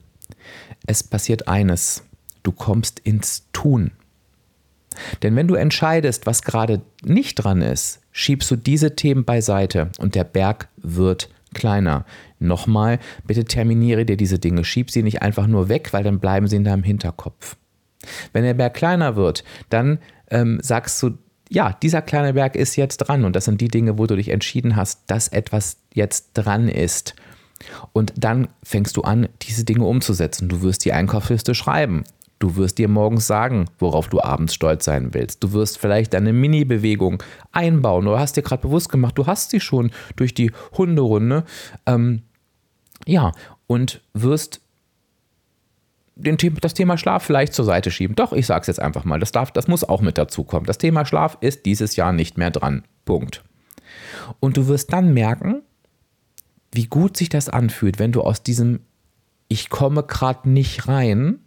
Es 0.88 1.04
passiert 1.04 1.50
eines. 1.50 2.04
Du 2.44 2.54
kommst 2.54 3.00
ins 3.00 3.44
Tun. 3.52 3.92
Denn 5.24 5.36
wenn 5.36 5.48
du 5.48 5.56
entscheidest, 5.56 6.26
was 6.26 6.42
gerade 6.42 6.82
nicht 7.04 7.36
dran 7.36 7.62
ist, 7.62 8.00
schiebst 8.20 8.52
du 8.52 8.58
diese 8.58 8.96
Themen 8.96 9.24
beiseite 9.24 9.92
und 9.98 10.14
der 10.14 10.26
Berg 10.26 10.68
wird 10.76 11.30
kleiner. 11.54 12.06
Nochmal, 12.38 13.00
bitte 13.26 13.46
terminiere 13.46 14.06
dir 14.06 14.18
diese 14.18 14.40
Dinge, 14.40 14.66
schieb 14.66 14.92
sie 14.92 15.04
nicht 15.04 15.22
einfach 15.22 15.48
nur 15.48 15.70
weg, 15.70 15.94
weil 15.94 16.04
dann 16.04 16.20
bleiben 16.20 16.48
sie 16.48 16.58
in 16.58 16.66
deinem 16.66 16.84
Hinterkopf. 16.84 17.56
Wenn 18.34 18.44
der 18.44 18.54
Berg 18.54 18.74
kleiner 18.74 19.16
wird, 19.16 19.46
dann 19.70 20.00
ähm, 20.30 20.60
sagst 20.62 21.02
du, 21.02 21.18
ja, 21.50 21.78
dieser 21.82 22.02
kleine 22.02 22.34
Berg 22.34 22.56
ist 22.56 22.76
jetzt 22.76 22.98
dran 22.98 23.24
und 23.24 23.36
das 23.36 23.46
sind 23.46 23.62
die 23.62 23.70
Dinge, 23.70 23.98
wo 23.98 24.06
du 24.06 24.18
dich 24.18 24.30
entschieden 24.30 24.76
hast, 24.76 25.02
dass 25.08 25.30
etwas 25.30 25.78
jetzt 25.94 26.32
dran 26.34 26.68
ist. 26.68 27.16
Und 27.94 28.14
dann 28.18 28.50
fängst 28.64 28.98
du 28.98 29.02
an, 29.02 29.30
diese 29.42 29.64
Dinge 29.64 29.86
umzusetzen. 29.86 30.50
Du 30.50 30.62
wirst 30.62 30.86
die 30.86 30.94
Einkaufsliste 30.94 31.56
schreiben. 31.56 32.04
Du 32.40 32.56
wirst 32.56 32.78
dir 32.78 32.88
morgens 32.88 33.28
sagen, 33.28 33.66
worauf 33.80 34.08
du 34.08 34.22
abends 34.22 34.54
stolz 34.54 34.86
sein 34.86 35.14
willst. 35.14 35.44
Du 35.44 35.52
wirst 35.52 35.78
vielleicht 35.78 36.16
eine 36.16 36.32
Mini-Bewegung 36.32 37.22
einbauen 37.52 38.08
oder 38.08 38.20
hast 38.20 38.38
dir 38.38 38.44
gerade 38.44 38.62
bewusst 38.62 38.90
gemacht, 38.90 39.18
du 39.18 39.28
hast 39.28 39.52
sie 39.52 39.60
schon 39.60 39.92
durch 40.16 40.34
die 40.34 40.52
Hunderunde. 40.78 41.44
Ähm, 41.86 42.22
ja, 43.06 43.34
und 43.68 44.02
wirst 44.14 44.62
den, 46.16 46.38
das 46.62 46.74
Thema 46.74 46.98
Schlaf 46.98 47.24
vielleicht 47.24 47.54
zur 47.54 47.66
Seite 47.66 47.92
schieben. 47.92 48.16
Doch, 48.16 48.32
ich 48.32 48.46
sage 48.46 48.62
es 48.62 48.68
jetzt 48.68 48.82
einfach 48.82 49.04
mal, 49.04 49.20
das, 49.20 49.34
darf, 49.34 49.52
das 49.52 49.68
muss 49.68 49.84
auch 49.84 50.02
mit 50.02 50.18
dazu 50.18 50.46
kommen. 50.46 50.66
Das 50.66 50.78
Thema 50.78 51.06
Schlaf 51.06 51.38
ist 51.42 51.66
dieses 51.66 51.98
Jahr 51.98 52.14
nicht 52.14 52.38
mehr 52.38 52.52
dran. 52.52 52.84
Punkt. 53.04 53.44
Und 54.40 54.56
du 54.56 54.68
wirst 54.68 54.94
dann 54.94 55.14
merken, 55.14 55.62
wie 56.72 56.86
gut 56.86 57.18
sich 57.18 57.30
das 57.30 57.50
anfühlt, 57.50 58.00
wenn 58.00 58.12
du 58.12 58.22
aus 58.22 58.44
diesem 58.44 58.82
Ich 59.50 59.70
komme 59.70 60.04
gerade 60.04 60.50
nicht 60.50 60.88
rein 60.88 61.40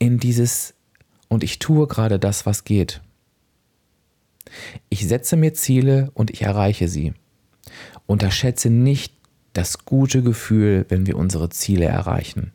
in 0.00 0.18
dieses 0.18 0.74
und 1.28 1.44
ich 1.44 1.60
tue 1.60 1.86
gerade 1.86 2.18
das, 2.18 2.44
was 2.44 2.64
geht. 2.64 3.00
Ich 4.88 5.06
setze 5.06 5.36
mir 5.36 5.54
Ziele 5.54 6.10
und 6.14 6.32
ich 6.32 6.42
erreiche 6.42 6.88
sie. 6.88 7.14
Unterschätze 8.06 8.68
nicht 8.68 9.14
das 9.52 9.84
gute 9.84 10.22
Gefühl, 10.22 10.86
wenn 10.88 11.06
wir 11.06 11.16
unsere 11.16 11.50
Ziele 11.50 11.84
erreichen. 11.84 12.50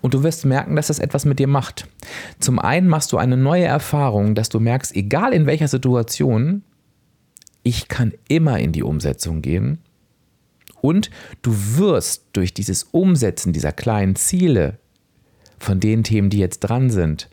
Und 0.00 0.14
du 0.14 0.24
wirst 0.24 0.44
merken, 0.44 0.74
dass 0.74 0.88
das 0.88 0.98
etwas 0.98 1.24
mit 1.24 1.38
dir 1.38 1.46
macht. 1.46 1.86
Zum 2.40 2.58
einen 2.58 2.88
machst 2.88 3.12
du 3.12 3.18
eine 3.18 3.36
neue 3.36 3.66
Erfahrung, 3.66 4.34
dass 4.34 4.48
du 4.48 4.58
merkst, 4.58 4.96
egal 4.96 5.32
in 5.32 5.46
welcher 5.46 5.68
Situation, 5.68 6.64
ich 7.62 7.86
kann 7.86 8.12
immer 8.26 8.58
in 8.58 8.72
die 8.72 8.82
Umsetzung 8.82 9.42
gehen. 9.42 9.78
Und 10.80 11.10
du 11.42 11.54
wirst 11.76 12.24
durch 12.32 12.54
dieses 12.54 12.84
Umsetzen 12.84 13.52
dieser 13.52 13.70
kleinen 13.70 14.16
Ziele 14.16 14.78
von 15.60 15.78
den 15.78 16.02
Themen, 16.02 16.30
die 16.30 16.38
jetzt 16.38 16.60
dran 16.60 16.90
sind, 16.90 17.28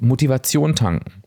Motivation 0.00 0.74
tanken. 0.74 1.22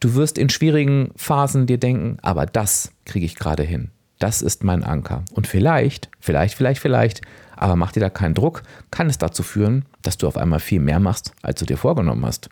Du 0.00 0.14
wirst 0.14 0.38
in 0.38 0.48
schwierigen 0.48 1.10
Phasen 1.16 1.66
dir 1.66 1.78
denken, 1.78 2.18
aber 2.22 2.46
das 2.46 2.92
kriege 3.04 3.26
ich 3.26 3.34
gerade 3.34 3.64
hin. 3.64 3.90
Das 4.18 4.40
ist 4.40 4.64
mein 4.64 4.84
Anker. 4.84 5.24
Und 5.34 5.46
vielleicht, 5.46 6.08
vielleicht, 6.20 6.54
vielleicht, 6.54 6.80
vielleicht, 6.80 7.20
aber 7.56 7.76
mach 7.76 7.92
dir 7.92 8.00
da 8.00 8.10
keinen 8.10 8.34
Druck, 8.34 8.62
kann 8.90 9.08
es 9.08 9.18
dazu 9.18 9.42
führen, 9.42 9.84
dass 10.02 10.16
du 10.16 10.26
auf 10.26 10.36
einmal 10.36 10.60
viel 10.60 10.80
mehr 10.80 11.00
machst, 11.00 11.32
als 11.42 11.58
du 11.58 11.66
dir 11.66 11.76
vorgenommen 11.76 12.24
hast. 12.24 12.48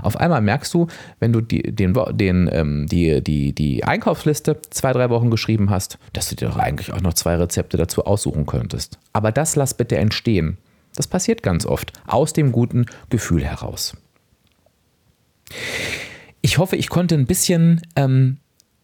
Auf 0.00 0.16
einmal 0.16 0.40
merkst 0.40 0.72
du, 0.72 0.86
wenn 1.20 1.34
du 1.34 1.42
die, 1.42 1.62
den, 1.62 1.94
den, 2.12 2.48
ähm, 2.50 2.86
die, 2.86 3.22
die, 3.22 3.52
die 3.52 3.84
Einkaufsliste 3.84 4.60
zwei, 4.70 4.92
drei 4.92 5.10
Wochen 5.10 5.30
geschrieben 5.30 5.68
hast, 5.68 5.98
dass 6.14 6.30
du 6.30 6.36
dir 6.36 6.48
doch 6.48 6.56
eigentlich 6.56 6.92
auch 6.94 7.02
noch 7.02 7.12
zwei 7.12 7.36
Rezepte 7.36 7.76
dazu 7.76 8.06
aussuchen 8.06 8.46
könntest. 8.46 8.98
Aber 9.12 9.32
das 9.32 9.54
lass 9.54 9.74
bitte 9.74 9.98
entstehen. 9.98 10.56
Das 10.94 11.06
passiert 11.06 11.42
ganz 11.42 11.66
oft 11.66 11.92
aus 12.06 12.32
dem 12.32 12.52
guten 12.52 12.86
Gefühl 13.08 13.44
heraus. 13.44 13.96
Ich 16.40 16.58
hoffe, 16.58 16.76
ich 16.76 16.88
konnte 16.88 17.14
ein 17.14 17.26
bisschen 17.26 17.80
ähm, 17.96 18.38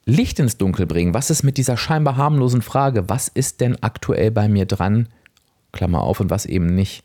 Licht 0.04 0.38
ins 0.38 0.56
Dunkel 0.56 0.86
bringen. 0.86 1.12
Was 1.12 1.28
ist 1.30 1.42
mit 1.42 1.58
dieser 1.58 1.76
scheinbar 1.76 2.16
harmlosen 2.16 2.62
Frage, 2.62 3.08
was 3.08 3.28
ist 3.28 3.60
denn 3.60 3.76
aktuell 3.82 4.30
bei 4.30 4.48
mir 4.48 4.64
dran, 4.64 5.08
Klammer 5.72 6.02
auf, 6.02 6.20
und 6.20 6.30
was 6.30 6.46
eben 6.46 6.66
nicht 6.74 7.04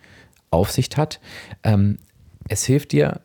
Aufsicht 0.51 0.95
hat? 0.95 1.19
Ähm, 1.63 1.97
es 2.47 2.63
hilft 2.63 2.91
dir, 2.91 3.21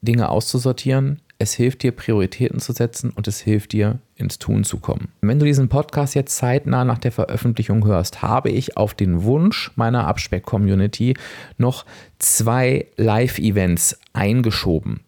Dinge 0.00 0.28
auszusortieren, 0.28 1.20
es 1.38 1.54
hilft 1.54 1.82
dir, 1.82 1.92
Prioritäten 1.92 2.58
zu 2.58 2.72
setzen 2.72 3.10
und 3.10 3.28
es 3.28 3.40
hilft 3.40 3.72
dir, 3.72 4.00
ins 4.22 4.38
Tun 4.38 4.64
zu 4.64 4.78
kommen. 4.78 5.08
Wenn 5.20 5.38
du 5.38 5.44
diesen 5.44 5.68
Podcast 5.68 6.14
jetzt 6.14 6.36
zeitnah 6.36 6.84
nach 6.84 6.98
der 6.98 7.12
Veröffentlichung 7.12 7.84
hörst, 7.84 8.22
habe 8.22 8.48
ich 8.50 8.76
auf 8.76 8.94
den 8.94 9.24
Wunsch 9.24 9.70
meiner 9.76 10.06
Abspeck-Community 10.06 11.14
noch 11.58 11.84
zwei 12.18 12.86
Live-Events 12.96 13.98
eingeschoben. 14.14 15.00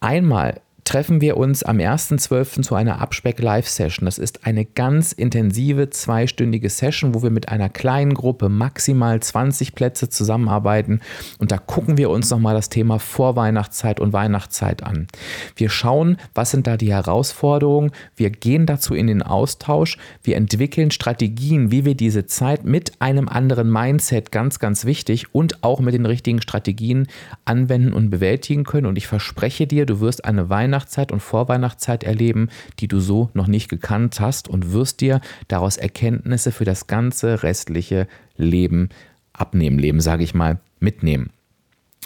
Einmal 0.00 0.60
treffen 0.86 1.20
wir 1.20 1.36
uns 1.36 1.64
am 1.64 1.78
1.12. 1.78 2.62
zu 2.62 2.76
einer 2.76 3.00
Abspeck-Live-Session. 3.00 4.06
Das 4.06 4.18
ist 4.18 4.46
eine 4.46 4.64
ganz 4.64 5.10
intensive 5.10 5.90
zweistündige 5.90 6.70
Session, 6.70 7.12
wo 7.12 7.24
wir 7.24 7.30
mit 7.30 7.48
einer 7.48 7.68
kleinen 7.68 8.14
Gruppe 8.14 8.48
maximal 8.48 9.18
20 9.20 9.74
Plätze 9.74 10.08
zusammenarbeiten. 10.08 11.00
Und 11.38 11.50
da 11.50 11.58
gucken 11.58 11.98
wir 11.98 12.08
uns 12.08 12.30
nochmal 12.30 12.54
das 12.54 12.68
Thema 12.68 13.00
Vorweihnachtszeit 13.00 13.98
und 13.98 14.12
Weihnachtszeit 14.12 14.84
an. 14.84 15.08
Wir 15.56 15.70
schauen, 15.70 16.18
was 16.34 16.52
sind 16.52 16.68
da 16.68 16.76
die 16.76 16.92
Herausforderungen. 16.92 17.90
Wir 18.14 18.30
gehen 18.30 18.64
dazu 18.64 18.94
in 18.94 19.08
den 19.08 19.22
Austausch. 19.22 19.98
Wir 20.22 20.36
entwickeln 20.36 20.92
Strategien, 20.92 21.72
wie 21.72 21.84
wir 21.84 21.96
diese 21.96 22.26
Zeit 22.26 22.64
mit 22.64 23.02
einem 23.02 23.28
anderen 23.28 23.72
Mindset, 23.72 24.30
ganz, 24.30 24.60
ganz 24.60 24.84
wichtig, 24.84 25.34
und 25.34 25.64
auch 25.64 25.80
mit 25.80 25.94
den 25.94 26.06
richtigen 26.06 26.40
Strategien 26.40 27.08
anwenden 27.44 27.92
und 27.92 28.08
bewältigen 28.08 28.62
können. 28.62 28.86
Und 28.86 28.96
ich 28.96 29.08
verspreche 29.08 29.66
dir, 29.66 29.84
du 29.84 29.98
wirst 29.98 30.24
eine 30.24 30.48
Weihnachtszeit 30.48 30.75
Weihnachtszeit 30.76 31.10
und 31.10 31.20
Vorweihnachtszeit 31.20 32.04
erleben, 32.04 32.50
die 32.80 32.88
du 32.88 33.00
so 33.00 33.30
noch 33.32 33.46
nicht 33.46 33.70
gekannt 33.70 34.20
hast 34.20 34.46
und 34.46 34.72
wirst 34.72 35.00
dir 35.00 35.22
daraus 35.48 35.78
Erkenntnisse 35.78 36.52
für 36.52 36.66
das 36.66 36.86
ganze 36.86 37.42
restliche 37.42 38.06
Leben 38.36 38.90
abnehmen, 39.32 39.78
Leben 39.78 40.00
sage 40.00 40.22
ich 40.22 40.34
mal, 40.34 40.58
mitnehmen. 40.78 41.30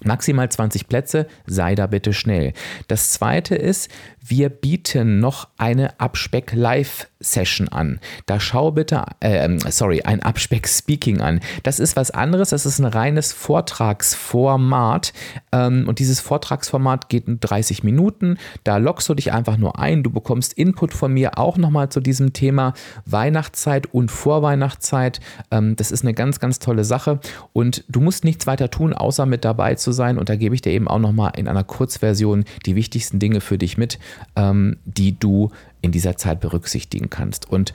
Maximal 0.04 0.48
20 0.48 0.88
Plätze, 0.88 1.26
sei 1.46 1.74
da 1.74 1.86
bitte 1.86 2.12
schnell. 2.12 2.52
Das 2.88 3.12
zweite 3.12 3.54
ist, 3.54 3.90
wir 4.22 4.50
bieten 4.50 5.18
noch 5.18 5.48
eine 5.56 5.98
Abspeck-Live-Session 5.98 7.68
an. 7.68 8.00
Da 8.26 8.38
schau 8.38 8.70
bitte, 8.70 9.04
äh, 9.20 9.48
sorry, 9.70 10.02
ein 10.02 10.22
Abspeck-Speaking 10.22 11.20
an. 11.20 11.40
Das 11.62 11.80
ist 11.80 11.96
was 11.96 12.10
anderes, 12.10 12.50
das 12.50 12.66
ist 12.66 12.78
ein 12.78 12.84
reines 12.84 13.32
Vortragsformat. 13.32 15.12
Ähm, 15.52 15.88
und 15.88 15.98
dieses 15.98 16.20
Vortragsformat 16.20 17.08
geht 17.08 17.28
in 17.28 17.40
30 17.40 17.82
Minuten. 17.82 18.36
Da 18.62 18.76
lockst 18.76 19.08
du 19.08 19.14
dich 19.14 19.32
einfach 19.32 19.56
nur 19.56 19.78
ein. 19.78 20.02
Du 20.02 20.10
bekommst 20.10 20.52
Input 20.52 20.92
von 20.92 21.12
mir 21.12 21.38
auch 21.38 21.56
nochmal 21.56 21.88
zu 21.88 22.00
diesem 22.00 22.32
Thema 22.34 22.74
Weihnachtszeit 23.06 23.86
und 23.92 24.10
Vorweihnachtszeit. 24.10 25.20
Ähm, 25.50 25.76
das 25.76 25.90
ist 25.90 26.02
eine 26.02 26.12
ganz, 26.12 26.40
ganz 26.40 26.58
tolle 26.58 26.84
Sache. 26.84 27.20
Und 27.54 27.84
du 27.88 28.00
musst 28.00 28.24
nichts 28.24 28.46
weiter 28.46 28.70
tun, 28.70 28.92
außer 28.92 29.24
mit 29.24 29.46
dabei 29.46 29.76
zu 29.76 29.89
sein. 29.92 30.18
Und 30.18 30.28
da 30.28 30.36
gebe 30.36 30.54
ich 30.54 30.62
dir 30.62 30.72
eben 30.72 30.88
auch 30.88 30.98
nochmal 30.98 31.32
in 31.36 31.48
einer 31.48 31.64
Kurzversion 31.64 32.44
die 32.66 32.76
wichtigsten 32.76 33.18
Dinge 33.18 33.40
für 33.40 33.58
dich 33.58 33.78
mit 33.78 33.98
ähm, 34.36 34.76
die 34.84 35.18
du 35.18 35.50
in 35.82 35.92
dieser 35.92 36.16
Zeit 36.16 36.40
berücksichtigen 36.40 37.10
kannst. 37.10 37.50
Und 37.50 37.72